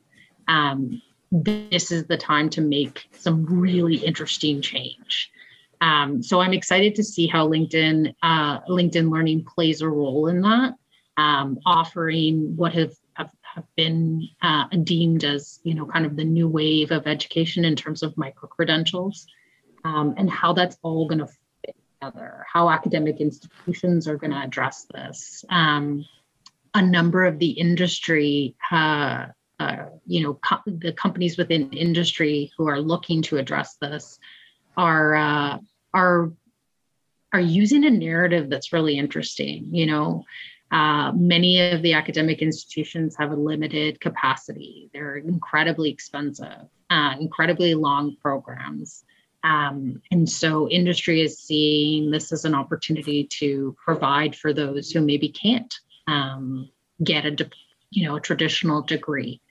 um, 0.47 1.01
this 1.31 1.91
is 1.91 2.05
the 2.05 2.15
time 2.15 2.47
to 2.51 2.61
make 2.61 3.09
some 3.11 3.43
really 3.45 3.95
interesting 3.95 4.61
change. 4.61 5.31
Um, 5.81 6.23
so 6.23 6.39
i'm 6.39 6.53
excited 6.53 6.95
to 6.95 7.03
see 7.03 7.27
how 7.27 7.47
linkedin 7.47 8.15
uh, 8.23 8.61
linkedin 8.61 9.11
learning 9.11 9.45
plays 9.45 9.81
a 9.81 9.89
role 9.89 10.27
in 10.27 10.41
that 10.41 10.73
um, 11.17 11.59
offering 11.65 12.55
what 12.55 12.73
have 12.73 12.93
have 13.57 13.65
been 13.75 14.27
uh, 14.41 14.65
deemed 14.83 15.23
as 15.23 15.59
you 15.63 15.73
know 15.73 15.85
kind 15.85 16.05
of 16.05 16.15
the 16.15 16.23
new 16.23 16.47
wave 16.47 16.91
of 16.91 17.07
education 17.07 17.65
in 17.65 17.75
terms 17.75 18.03
of 18.03 18.17
micro 18.17 18.47
credentials 18.47 19.27
um, 19.83 20.13
and 20.17 20.29
how 20.29 20.53
that's 20.53 20.77
all 20.83 21.07
going 21.07 21.19
to 21.19 21.27
fit 21.63 21.75
together 21.99 22.45
how 22.51 22.69
academic 22.69 23.19
institutions 23.19 24.07
are 24.07 24.17
going 24.17 24.31
to 24.31 24.41
address 24.47 24.85
this 24.93 25.43
um, 25.49 26.05
a 26.77 26.81
number 26.81 27.25
of 27.25 27.39
the 27.39 27.49
industry 27.49 28.55
uh, 28.71 29.25
uh, 29.59 29.85
you 30.05 30.21
know 30.21 30.35
co- 30.35 30.61
the 30.67 30.93
companies 30.93 31.37
within 31.37 31.71
industry 31.71 32.51
who 32.55 32.67
are 32.67 32.79
looking 32.79 33.23
to 33.23 33.37
address 33.37 33.77
this 33.81 34.19
are 34.77 35.15
uh, 35.15 35.57
are 35.93 36.31
are 37.33 37.39
using 37.39 37.83
a 37.83 37.89
narrative 37.89 38.49
that's 38.49 38.71
really 38.71 38.97
interesting 38.97 39.67
you 39.71 39.87
know 39.87 40.23
uh, 40.71 41.11
many 41.13 41.61
of 41.71 41.81
the 41.81 41.93
academic 41.93 42.41
institutions 42.41 43.15
have 43.17 43.31
a 43.31 43.35
limited 43.35 44.01
capacity. 44.01 44.89
They're 44.93 45.15
incredibly 45.15 45.89
expensive, 45.89 46.67
uh, 46.89 47.15
incredibly 47.17 47.73
long 47.73 48.17
programs. 48.21 49.05
Um, 49.45 50.01
and 50.11 50.29
so 50.29 50.67
industry 50.69 51.21
is 51.21 51.39
seeing 51.39 52.11
this 52.11 52.33
as 52.33 52.43
an 52.43 52.53
opportunity 52.53 53.23
to 53.39 53.77
provide 53.81 54.35
for 54.35 54.51
those 54.51 54.91
who 54.91 54.99
maybe 54.99 55.29
can't 55.29 55.73
um, 56.07 56.69
get 57.03 57.25
a, 57.25 57.49
you 57.91 58.07
know, 58.07 58.15
a 58.15 58.21
traditional 58.21 58.81
degree. 58.81 59.41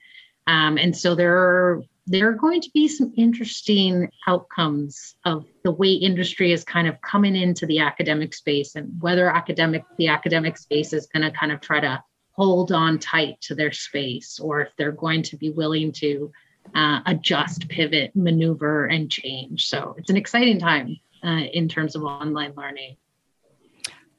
Um, 0.47 0.77
and 0.77 0.95
so 0.95 1.15
there 1.15 1.37
are 1.37 1.83
there 2.09 2.29
are 2.29 2.33
going 2.33 2.61
to 2.61 2.69
be 2.73 2.87
some 2.87 3.13
interesting 3.17 4.09
outcomes 4.27 5.15
of 5.25 5.45
the 5.63 5.71
way 5.71 5.91
industry 5.91 6.53
is 6.53 6.63
kind 6.63 6.87
of 6.87 6.99
coming 7.01 7.35
into 7.35 7.65
the 7.65 7.79
academic 7.79 8.33
space 8.33 8.75
and 8.75 8.89
whether 9.01 9.29
academic 9.29 9.83
the 9.97 10.07
academic 10.07 10.57
space 10.57 10.93
is 10.93 11.07
going 11.07 11.23
to 11.23 11.37
kind 11.37 11.51
of 11.51 11.59
try 11.59 11.81
to 11.81 12.01
hold 12.31 12.71
on 12.71 12.97
tight 12.97 13.41
to 13.41 13.55
their 13.55 13.73
space 13.73 14.39
or 14.39 14.61
if 14.61 14.69
they're 14.77 14.93
going 14.93 15.21
to 15.21 15.35
be 15.35 15.49
willing 15.49 15.91
to 15.91 16.31
uh, 16.75 17.01
adjust 17.05 17.67
pivot 17.67 18.15
maneuver 18.15 18.85
and 18.85 19.11
change. 19.11 19.67
So 19.67 19.95
it's 19.97 20.09
an 20.09 20.17
exciting 20.17 20.59
time 20.59 20.97
uh, 21.23 21.41
in 21.51 21.67
terms 21.67 21.95
of 21.95 22.03
online 22.03 22.53
learning. 22.55 22.95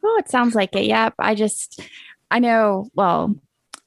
Oh 0.04 0.16
it 0.18 0.28
sounds 0.28 0.54
like 0.54 0.76
it. 0.76 0.84
Yep. 0.84 1.14
I 1.18 1.34
just 1.34 1.80
i 2.30 2.38
know 2.38 2.88
well 2.94 3.34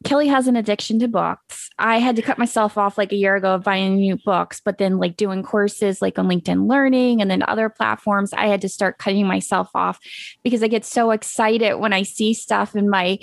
Kelly 0.03 0.27
has 0.27 0.47
an 0.47 0.55
addiction 0.55 0.97
to 0.99 1.07
books. 1.07 1.69
I 1.77 1.99
had 1.99 2.15
to 2.15 2.23
cut 2.23 2.39
myself 2.39 2.77
off 2.77 2.97
like 2.97 3.11
a 3.11 3.15
year 3.15 3.35
ago 3.35 3.55
of 3.55 3.63
buying 3.63 3.97
new 3.97 4.17
books, 4.17 4.59
but 4.63 4.79
then 4.79 4.97
like 4.97 5.15
doing 5.15 5.43
courses 5.43 6.01
like 6.01 6.17
on 6.17 6.27
LinkedIn 6.27 6.67
Learning 6.67 7.21
and 7.21 7.29
then 7.29 7.43
other 7.47 7.69
platforms, 7.69 8.33
I 8.33 8.47
had 8.47 8.61
to 8.61 8.69
start 8.69 8.97
cutting 8.97 9.27
myself 9.27 9.69
off 9.75 9.99
because 10.43 10.63
I 10.63 10.67
get 10.67 10.85
so 10.85 11.11
excited 11.11 11.75
when 11.75 11.93
I 11.93 12.01
see 12.01 12.33
stuff 12.33 12.75
in 12.75 12.89
my 12.89 13.19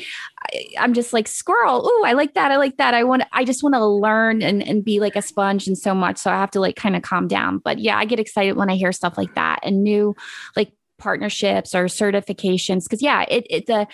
I, 0.52 0.66
am 0.76 0.94
just 0.94 1.12
like 1.12 1.26
squirrel. 1.26 1.82
Oh, 1.84 2.04
I 2.06 2.12
like 2.12 2.34
that. 2.34 2.52
I 2.52 2.56
like 2.56 2.76
that. 2.76 2.94
I 2.94 3.02
want 3.02 3.24
I 3.32 3.44
just 3.44 3.62
want 3.62 3.74
to 3.74 3.84
learn 3.84 4.42
and, 4.42 4.62
and 4.62 4.84
be 4.84 5.00
like 5.00 5.16
a 5.16 5.22
sponge 5.22 5.66
and 5.66 5.76
so 5.76 5.94
much. 5.94 6.18
So 6.18 6.30
I 6.30 6.36
have 6.36 6.52
to 6.52 6.60
like 6.60 6.76
kind 6.76 6.94
of 6.94 7.02
calm 7.02 7.26
down. 7.26 7.58
But 7.58 7.80
yeah, 7.80 7.98
I 7.98 8.04
get 8.04 8.20
excited 8.20 8.56
when 8.56 8.70
I 8.70 8.76
hear 8.76 8.92
stuff 8.92 9.18
like 9.18 9.34
that 9.34 9.60
and 9.64 9.82
new 9.82 10.14
like 10.54 10.72
partnerships 10.98 11.74
or 11.74 11.86
certifications. 11.86 12.88
Cause 12.88 13.02
yeah, 13.02 13.24
it, 13.28 13.46
it 13.50 13.66
the 13.66 13.88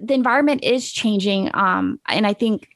the 0.00 0.14
environment 0.14 0.64
is 0.64 0.90
changing. 0.90 1.50
Um, 1.54 2.00
and 2.08 2.26
I 2.26 2.32
think 2.32 2.68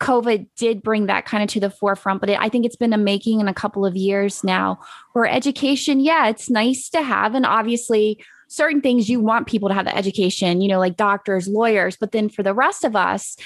COVID 0.00 0.46
did 0.56 0.82
bring 0.82 1.06
that 1.06 1.26
kind 1.26 1.42
of 1.42 1.48
to 1.50 1.60
the 1.60 1.70
forefront, 1.70 2.20
but 2.20 2.30
it, 2.30 2.38
I 2.40 2.48
think 2.48 2.64
it's 2.64 2.76
been 2.76 2.92
a 2.92 2.98
making 2.98 3.40
in 3.40 3.48
a 3.48 3.54
couple 3.54 3.84
of 3.84 3.96
years 3.96 4.44
now 4.44 4.78
where 5.12 5.26
education, 5.26 6.00
yeah, 6.00 6.28
it's 6.28 6.48
nice 6.48 6.88
to 6.90 7.02
have. 7.02 7.34
And 7.34 7.44
obviously, 7.44 8.22
certain 8.48 8.80
things 8.80 9.10
you 9.10 9.20
want 9.20 9.46
people 9.46 9.68
to 9.68 9.74
have 9.74 9.84
the 9.84 9.96
education, 9.96 10.60
you 10.60 10.68
know, 10.68 10.78
like 10.78 10.96
doctors, 10.96 11.48
lawyers. 11.48 11.96
But 11.96 12.12
then 12.12 12.28
for 12.28 12.42
the 12.42 12.54
rest 12.54 12.84
of 12.84 12.96
us, 12.96 13.36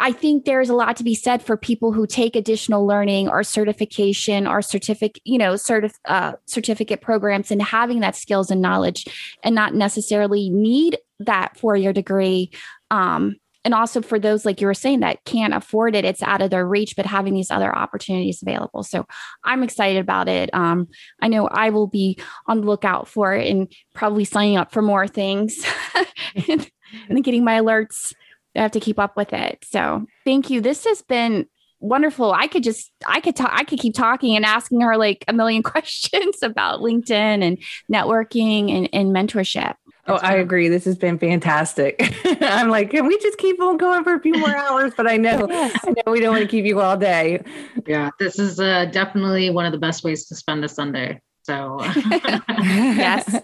I 0.00 0.12
think 0.12 0.46
there's 0.46 0.70
a 0.70 0.74
lot 0.74 0.96
to 0.96 1.04
be 1.04 1.14
said 1.14 1.42
for 1.42 1.58
people 1.58 1.92
who 1.92 2.06
take 2.06 2.34
additional 2.34 2.86
learning 2.86 3.28
or 3.28 3.44
certification 3.44 4.46
or 4.46 4.62
certificate, 4.62 5.20
you 5.26 5.36
know, 5.36 5.52
certif- 5.52 5.98
uh, 6.06 6.32
certificate 6.46 7.02
programs 7.02 7.50
and 7.50 7.60
having 7.60 8.00
that 8.00 8.16
skills 8.16 8.50
and 8.50 8.62
knowledge 8.62 9.06
and 9.44 9.54
not 9.54 9.74
necessarily 9.74 10.48
need 10.48 10.96
that 11.20 11.56
four 11.56 11.76
year 11.76 11.92
degree. 11.92 12.50
Um, 12.90 13.36
and 13.62 13.74
also 13.74 14.00
for 14.00 14.18
those, 14.18 14.46
like 14.46 14.60
you 14.60 14.66
were 14.66 14.74
saying, 14.74 15.00
that 15.00 15.22
can't 15.26 15.52
afford 15.52 15.94
it, 15.94 16.06
it's 16.06 16.22
out 16.22 16.40
of 16.40 16.50
their 16.50 16.66
reach, 16.66 16.96
but 16.96 17.04
having 17.04 17.34
these 17.34 17.50
other 17.50 17.74
opportunities 17.76 18.40
available. 18.40 18.82
So 18.82 19.06
I'm 19.44 19.62
excited 19.62 20.00
about 20.00 20.28
it. 20.28 20.48
Um, 20.54 20.88
I 21.20 21.28
know 21.28 21.46
I 21.46 21.68
will 21.68 21.86
be 21.86 22.18
on 22.46 22.60
the 22.62 22.66
lookout 22.66 23.06
for 23.06 23.34
it 23.34 23.48
and 23.48 23.70
probably 23.94 24.24
signing 24.24 24.56
up 24.56 24.72
for 24.72 24.80
more 24.80 25.06
things 25.06 25.62
and, 26.48 26.70
and 27.10 27.22
getting 27.22 27.44
my 27.44 27.60
alerts 27.60 28.14
I 28.56 28.60
have 28.60 28.72
to 28.72 28.80
keep 28.80 28.98
up 28.98 29.16
with 29.16 29.32
it. 29.32 29.64
So 29.68 30.06
thank 30.24 30.50
you. 30.50 30.60
This 30.60 30.84
has 30.84 31.02
been 31.02 31.46
wonderful. 31.78 32.32
I 32.32 32.46
could 32.46 32.62
just 32.62 32.90
I 33.06 33.20
could 33.20 33.36
talk 33.36 33.50
I 33.52 33.64
could 33.64 33.78
keep 33.78 33.94
talking 33.94 34.36
and 34.36 34.44
asking 34.44 34.80
her 34.80 34.96
like 34.96 35.24
a 35.28 35.32
million 35.32 35.62
questions 35.64 36.42
about 36.42 36.80
LinkedIn 36.80 37.10
and 37.42 37.58
networking 37.90 38.70
and, 38.70 38.88
and 38.92 39.14
mentorship. 39.14 39.74
Oh, 40.10 40.18
I 40.22 40.34
agree. 40.34 40.68
This 40.68 40.84
has 40.86 40.96
been 40.96 41.18
fantastic. 41.18 42.00
I'm 42.42 42.68
like, 42.68 42.90
can 42.90 43.06
we 43.06 43.16
just 43.18 43.38
keep 43.38 43.60
on 43.60 43.76
going 43.76 44.02
for 44.02 44.14
a 44.14 44.20
few 44.20 44.32
more 44.34 44.54
hours? 44.54 44.92
But 44.96 45.06
I 45.06 45.16
know, 45.16 45.46
yes. 45.48 45.78
I 45.84 45.90
know 45.90 46.12
we 46.12 46.20
don't 46.20 46.32
want 46.34 46.42
to 46.42 46.48
keep 46.48 46.64
you 46.64 46.80
all 46.80 46.96
day. 46.96 47.42
Yeah, 47.86 48.10
this 48.18 48.38
is 48.38 48.58
uh, 48.58 48.86
definitely 48.86 49.50
one 49.50 49.66
of 49.66 49.72
the 49.72 49.78
best 49.78 50.02
ways 50.02 50.26
to 50.26 50.34
spend 50.34 50.64
a 50.64 50.68
Sunday. 50.68 51.20
So, 51.42 51.78
yes. 52.58 53.34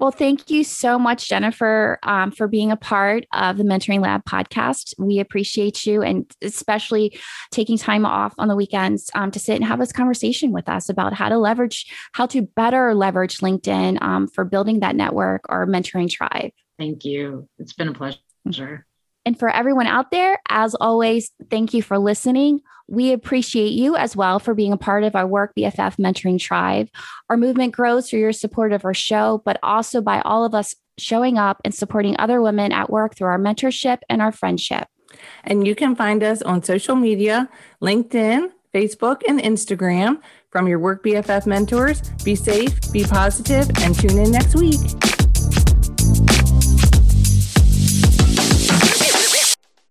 Well, 0.00 0.10
thank 0.10 0.50
you 0.50 0.64
so 0.64 0.98
much, 0.98 1.28
Jennifer, 1.28 1.98
um, 2.02 2.32
for 2.32 2.48
being 2.48 2.72
a 2.72 2.76
part 2.76 3.26
of 3.32 3.56
the 3.56 3.64
Mentoring 3.64 4.00
Lab 4.00 4.24
podcast. 4.24 4.94
We 4.98 5.20
appreciate 5.20 5.86
you 5.86 6.02
and 6.02 6.30
especially 6.42 7.18
taking 7.50 7.78
time 7.78 8.04
off 8.04 8.34
on 8.38 8.48
the 8.48 8.56
weekends 8.56 9.10
um, 9.14 9.30
to 9.30 9.38
sit 9.38 9.56
and 9.56 9.64
have 9.64 9.78
this 9.78 9.92
conversation 9.92 10.52
with 10.52 10.68
us 10.68 10.88
about 10.88 11.12
how 11.12 11.28
to 11.28 11.38
leverage, 11.38 11.86
how 12.12 12.26
to 12.26 12.42
better 12.42 12.94
leverage 12.94 13.38
LinkedIn 13.38 14.02
um, 14.02 14.26
for 14.28 14.44
building 14.44 14.80
that 14.80 14.96
network 14.96 15.42
or 15.48 15.66
mentoring 15.66 16.10
tribe. 16.10 16.50
Thank 16.78 17.04
you. 17.04 17.48
It's 17.58 17.72
been 17.72 17.88
a 17.88 17.92
pleasure. 17.92 18.86
And 19.24 19.38
for 19.38 19.48
everyone 19.48 19.86
out 19.86 20.10
there, 20.10 20.40
as 20.48 20.74
always, 20.74 21.30
thank 21.50 21.74
you 21.74 21.82
for 21.82 21.98
listening. 21.98 22.60
We 22.88 23.12
appreciate 23.12 23.72
you 23.72 23.96
as 23.96 24.16
well 24.16 24.38
for 24.38 24.54
being 24.54 24.72
a 24.72 24.76
part 24.76 25.04
of 25.04 25.14
our 25.14 25.26
Work 25.26 25.52
BFF 25.56 25.96
mentoring 25.96 26.38
tribe. 26.38 26.88
Our 27.30 27.36
movement 27.36 27.72
grows 27.72 28.10
through 28.10 28.20
your 28.20 28.32
support 28.32 28.72
of 28.72 28.84
our 28.84 28.94
show, 28.94 29.42
but 29.44 29.58
also 29.62 30.00
by 30.00 30.20
all 30.22 30.44
of 30.44 30.54
us 30.54 30.74
showing 30.98 31.38
up 31.38 31.60
and 31.64 31.74
supporting 31.74 32.16
other 32.18 32.42
women 32.42 32.72
at 32.72 32.90
work 32.90 33.16
through 33.16 33.28
our 33.28 33.38
mentorship 33.38 34.00
and 34.08 34.20
our 34.20 34.32
friendship. 34.32 34.88
And 35.44 35.66
you 35.66 35.74
can 35.74 35.94
find 35.94 36.22
us 36.22 36.42
on 36.42 36.62
social 36.62 36.96
media 36.96 37.48
LinkedIn, 37.80 38.50
Facebook, 38.74 39.22
and 39.28 39.40
Instagram 39.40 40.20
from 40.50 40.66
your 40.66 40.78
Work 40.78 41.04
BFF 41.04 41.46
mentors. 41.46 42.00
Be 42.24 42.34
safe, 42.34 42.92
be 42.92 43.04
positive, 43.04 43.70
and 43.80 43.98
tune 43.98 44.18
in 44.18 44.30
next 44.30 44.54
week. 44.54 44.78